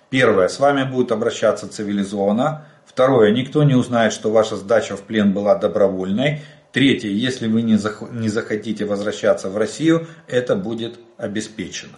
[0.09, 2.65] Первое, с вами будут обращаться цивилизованно.
[2.85, 6.41] Второе, никто не узнает, что ваша сдача в плен была добровольной.
[6.71, 11.97] Третье, если вы не захотите возвращаться в Россию, это будет обеспечено.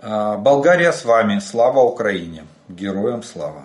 [0.00, 1.38] А, Болгария с вами.
[1.38, 2.44] Слава Украине.
[2.68, 3.62] Героям слава.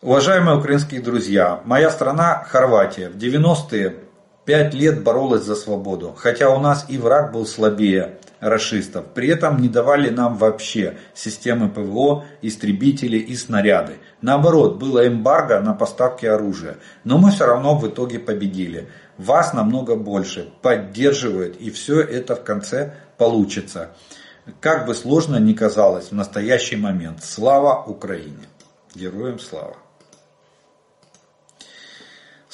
[0.00, 4.01] Уважаемые украинские друзья, моя страна Хорватия в 90-е
[4.44, 9.06] 5 лет боролась за свободу, хотя у нас и враг был слабее расистов.
[9.14, 13.98] При этом не давали нам вообще системы ПВО, истребители и снаряды.
[14.20, 16.78] Наоборот, было эмбарго на поставки оружия.
[17.04, 18.88] Но мы все равно в итоге победили.
[19.16, 23.90] Вас намного больше поддерживают и все это в конце получится.
[24.60, 27.22] Как бы сложно ни казалось в настоящий момент.
[27.22, 28.48] Слава Украине!
[28.96, 29.76] Героям слава!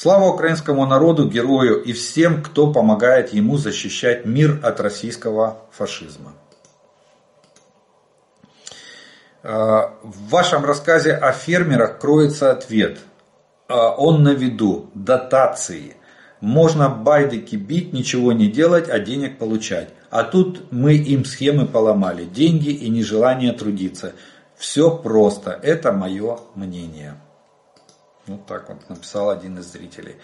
[0.01, 6.35] Слава украинскому народу, герою и всем, кто помогает ему защищать мир от российского фашизма.
[9.43, 13.01] А, в вашем рассказе о фермерах кроется ответ.
[13.67, 14.89] А, он на виду.
[14.95, 15.97] Дотации.
[16.41, 19.89] Можно байдыки бить, ничего не делать, а денег получать.
[20.11, 22.25] А тут мы им схемы поломали.
[22.25, 24.13] Деньги и нежелание трудиться.
[24.57, 25.59] Все просто.
[25.61, 27.17] Это мое мнение.
[28.29, 30.17] Вот так вот написал один из зрителей.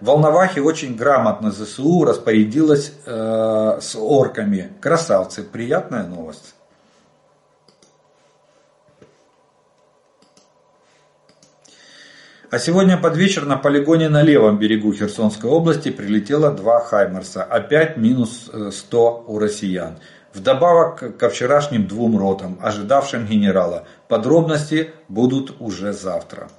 [0.00, 4.72] В Волновахе очень грамотно ЗСУ распорядилась э, с орками.
[4.80, 6.54] Красавцы, приятная новость.
[12.50, 17.44] А сегодня под вечер на полигоне на левом берегу Херсонской области прилетело два Хаймерса.
[17.44, 19.98] Опять минус 100 у россиян.
[20.34, 23.86] Вдобавок ко вчерашним двум ротам, ожидавшим генерала.
[24.08, 26.50] Подробности будут уже завтра.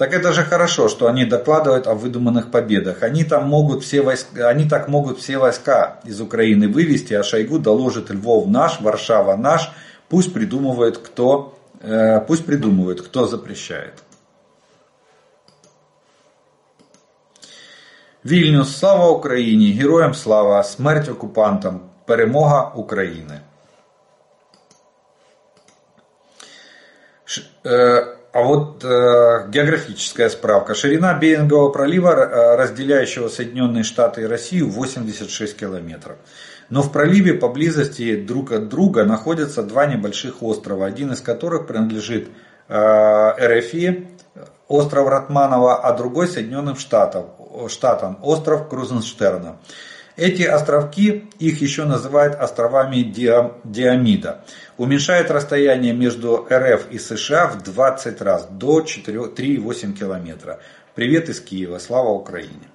[0.00, 3.02] Так это же хорошо, что они докладывают о выдуманных победах.
[3.02, 7.58] Они, там могут все войска, они так могут все войска из Украины вывести, а Шойгу
[7.58, 9.72] доложит Львов наш, Варшава наш.
[10.08, 13.94] Пусть придумывают, кто, э, пусть придумывают, кто запрещает.
[18.24, 19.72] Вільнюс, слава Україні!
[19.72, 20.62] Героям слава!
[20.62, 21.80] Смерть окупантам!
[22.06, 23.40] Перемога України!
[27.24, 30.73] Ш, э, а вот э, географическая справка.
[30.73, 36.17] Ширина Берингового пролива, э, разделяющего Соединенные Штаты и Россию, 86 километров.
[36.69, 42.29] Но в проливе поблизости друг от друга находятся два небольших острова, один из которых принадлежит
[42.69, 44.07] э, РФИ,
[44.69, 47.25] остров Ратманова, а другой Соединенным Штатам,
[47.67, 49.57] штатам остров Крузенштерна.
[50.17, 53.01] Эти островки, их еще называют островами
[53.63, 54.43] Диамида,
[54.77, 60.59] уменьшают расстояние между РФ и США в 20 раз, до 3,8 километра.
[60.95, 62.67] Привет из Киева, слава Украине.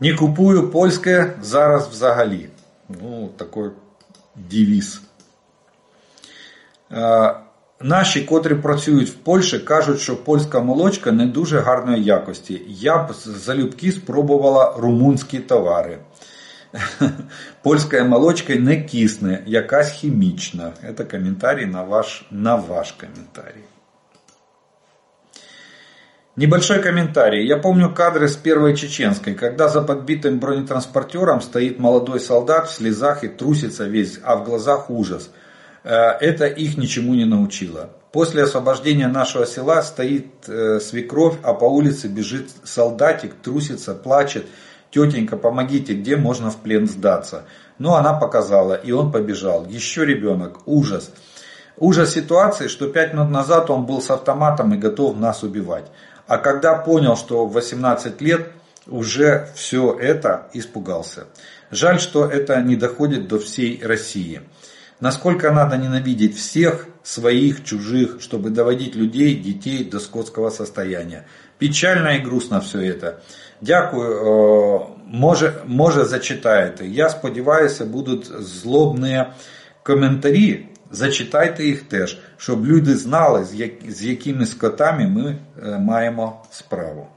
[0.00, 2.48] Не купую польське зараз взагалі.
[2.88, 3.70] Ну, такой
[4.36, 5.00] девіз.
[7.81, 12.61] Наші, котрі працюють в Польщі, кажуть, що польська молочка не дуже гарної якості.
[12.67, 15.97] Я б залюбки спробувала румунські товари.
[17.63, 20.73] Польська молочка не кисне, якась хімічна.
[20.97, 23.63] Це коментарій на ваш, на ваш комментарий.
[26.35, 27.45] Небольшой комментарий.
[27.45, 33.23] Я помню кадры с первой чеченской, когда за подбитым бронетранспортером стоит молодой солдат в слезах
[33.23, 35.29] и трусится весь, а в глазах ужас.
[35.88, 37.88] Э, это их ничему не научило.
[38.12, 44.46] После освобождения нашего села стоит э, свекровь, а по улице бежит солдатик, трусится, плачет.
[44.90, 47.44] Тетенька, помогите, где можно в плен сдаться?
[47.78, 49.66] Но она показала, и он побежал.
[49.66, 51.10] Еще ребенок, ужас.
[51.78, 55.86] Ужас ситуации, что пять минут назад он был с автоматом и готов нас убивать.
[56.26, 58.48] А когда понял, что в 18 лет
[58.86, 61.26] уже все это испугался.
[61.70, 64.42] Жаль, что это не доходит до всей России.
[64.99, 71.25] Насколько надо ненавидеть всех, своих, чужих, чтобы доводить людей, детей до скотского состояния.
[71.59, 73.19] Печально и грустно все это.
[73.61, 76.87] Дякую, може, може зачитаєте.
[76.87, 79.25] Я сподіваюся, будуть злобні
[79.83, 83.45] коментарі Зачитайте їх теж, щоб люди знали,
[83.89, 85.37] з якими скотами ми
[85.79, 87.07] маємо справу.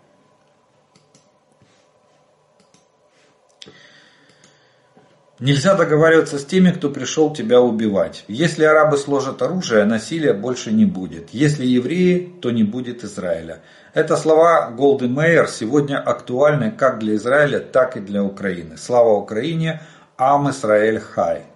[5.41, 8.25] Нельзя договариваться с теми, кто пришел тебя убивать.
[8.27, 11.31] Если арабы сложат оружие, насилия больше не будет.
[11.31, 13.63] Если евреи, то не будет Израиля.
[13.95, 18.77] Это слова Голды Мейер сегодня актуальны как для Израиля, так и для Украины.
[18.77, 19.81] Слава Украине,
[20.15, 21.50] Ам Исраэль Хай.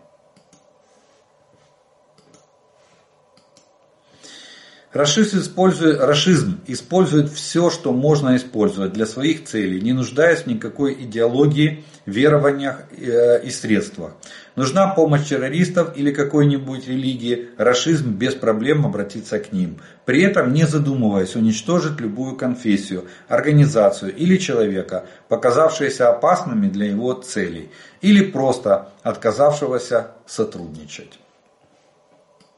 [4.95, 10.93] Рашизм использует, рашизм использует все, что можно использовать для своих целей, не нуждаясь в никакой
[10.93, 14.13] идеологии, верованиях э, и средствах.
[14.55, 19.81] Нужна помощь террористов или какой-нибудь религии, рашизм без проблем обратится к ним.
[20.05, 27.69] При этом не задумываясь уничтожить любую конфессию, организацию или человека, показавшиеся опасными для его целей,
[27.99, 31.19] или просто отказавшегося сотрудничать.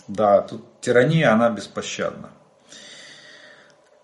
[0.08, 2.30] Да, тут тирания, она беспощадна.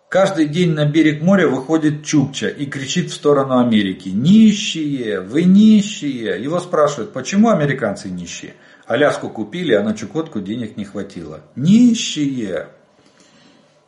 [0.10, 4.10] Каждый день на берег моря выходит Чукча и кричит в сторону Америки.
[4.10, 6.40] Нищие, вы нищие.
[6.44, 8.54] Его спрашивают, почему американцы нищие?
[8.86, 11.42] Аляску купили, а на Чукотку денег не хватило.
[11.56, 12.68] Нищие.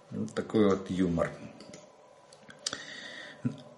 [0.09, 1.29] Вот такой вот юмор.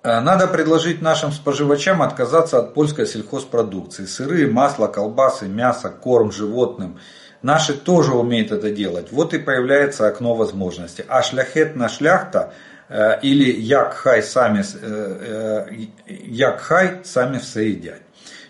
[0.04, 4.06] Надо предложить нашим споживачам отказаться от польской сельхозпродукции.
[4.06, 6.98] Сыры, масло, колбасы, мясо, корм животным–
[7.42, 9.12] Наши тоже умеют это делать.
[9.12, 11.06] Вот и появляется окно возможностей.
[11.08, 12.54] А шляхетна шляхта
[12.90, 18.00] э, или якхай сами, э, э, якхай сами все едят.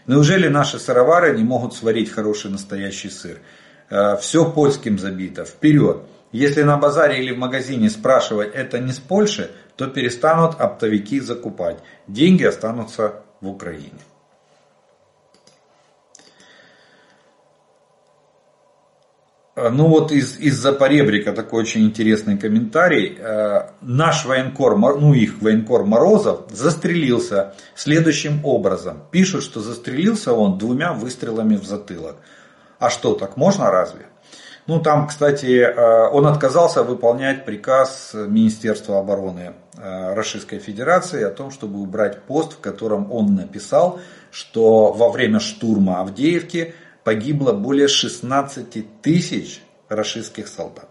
[0.05, 3.39] Неужели наши сыровары не могут сварить хороший настоящий сыр?
[4.21, 5.43] Все польским забито.
[5.43, 6.03] Вперед!
[6.31, 11.77] Если на базаре или в магазине спрашивать это не с Польши, то перестанут оптовики закупать.
[12.07, 13.99] Деньги останутся в Украине.
[19.57, 23.17] Ну вот из, из-за поребрика такой очень интересный комментарий.
[23.19, 29.01] Э, наш военкор, ну их военкор Морозов застрелился следующим образом.
[29.09, 32.17] Пишут, что застрелился он двумя выстрелами в затылок.
[32.77, 34.05] А что, так можно разве?
[34.67, 41.79] Ну там, кстати, э, он отказался выполнять приказ Министерства обороны Российской Федерации о том, чтобы
[41.79, 43.99] убрать пост, в котором он написал,
[44.31, 46.73] что во время штурма Авдеевки
[47.07, 50.89] погибло более 16 тысяч рашистских солдат.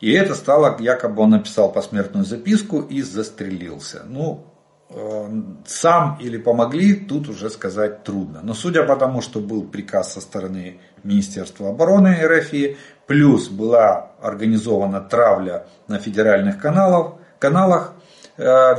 [0.00, 4.02] И это стало, якобы он написал посмертную записку и застрелился.
[4.06, 4.44] Ну,
[4.90, 5.28] э,
[5.64, 8.40] сам или помогли, тут уже сказать трудно.
[8.42, 12.76] Но судя по тому, что был приказ со стороны Министерства обороны РФ,
[13.06, 17.94] плюс была организована травля на федеральных каналах, каналах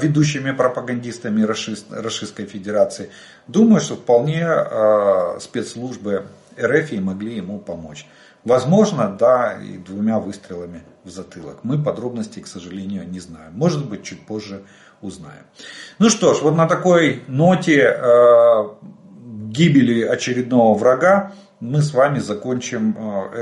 [0.01, 3.09] ведущими пропагандистами Российской Федерации.
[3.47, 6.25] Думаю, что вполне э, спецслужбы
[6.59, 8.05] РФ могли ему помочь.
[8.43, 11.59] Возможно, да, и двумя выстрелами в затылок.
[11.63, 13.53] Мы подробностей, к сожалению, не знаем.
[13.53, 14.63] Может быть, чуть позже
[15.01, 15.45] узнаем.
[15.99, 18.63] Ну что ж, вот на такой ноте э,
[19.49, 22.97] гибели очередного врага мы с вами закончим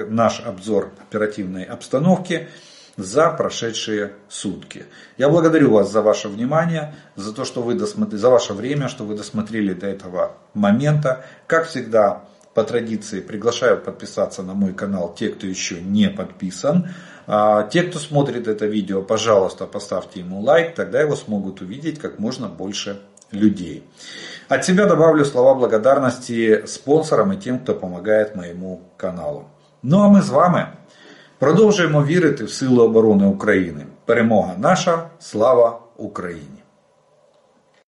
[0.10, 2.50] наш обзор оперативной обстановки.
[2.98, 4.86] За прошедшие сутки.
[5.18, 9.04] Я благодарю вас за ваше внимание, за то, что вы досмотрели, за ваше время, что
[9.04, 11.24] вы досмотрели до этого момента.
[11.48, 12.24] Как всегда,
[12.54, 16.90] по традиции приглашаю подписаться на мой канал те, кто еще не подписан.
[17.28, 22.20] А те, кто смотрит это видео, пожалуйста, поставьте ему лайк, тогда его смогут увидеть как
[22.20, 23.00] можно больше
[23.32, 23.84] людей.
[24.50, 29.48] От себя добавлю слова благодарности спонсорам и тем, кто помогает моему каналу.
[29.84, 30.68] Ну а ми з вами
[31.41, 33.87] продовжуємо вірити в силу оборони України.
[34.05, 36.60] Перемога наша, слава Україні!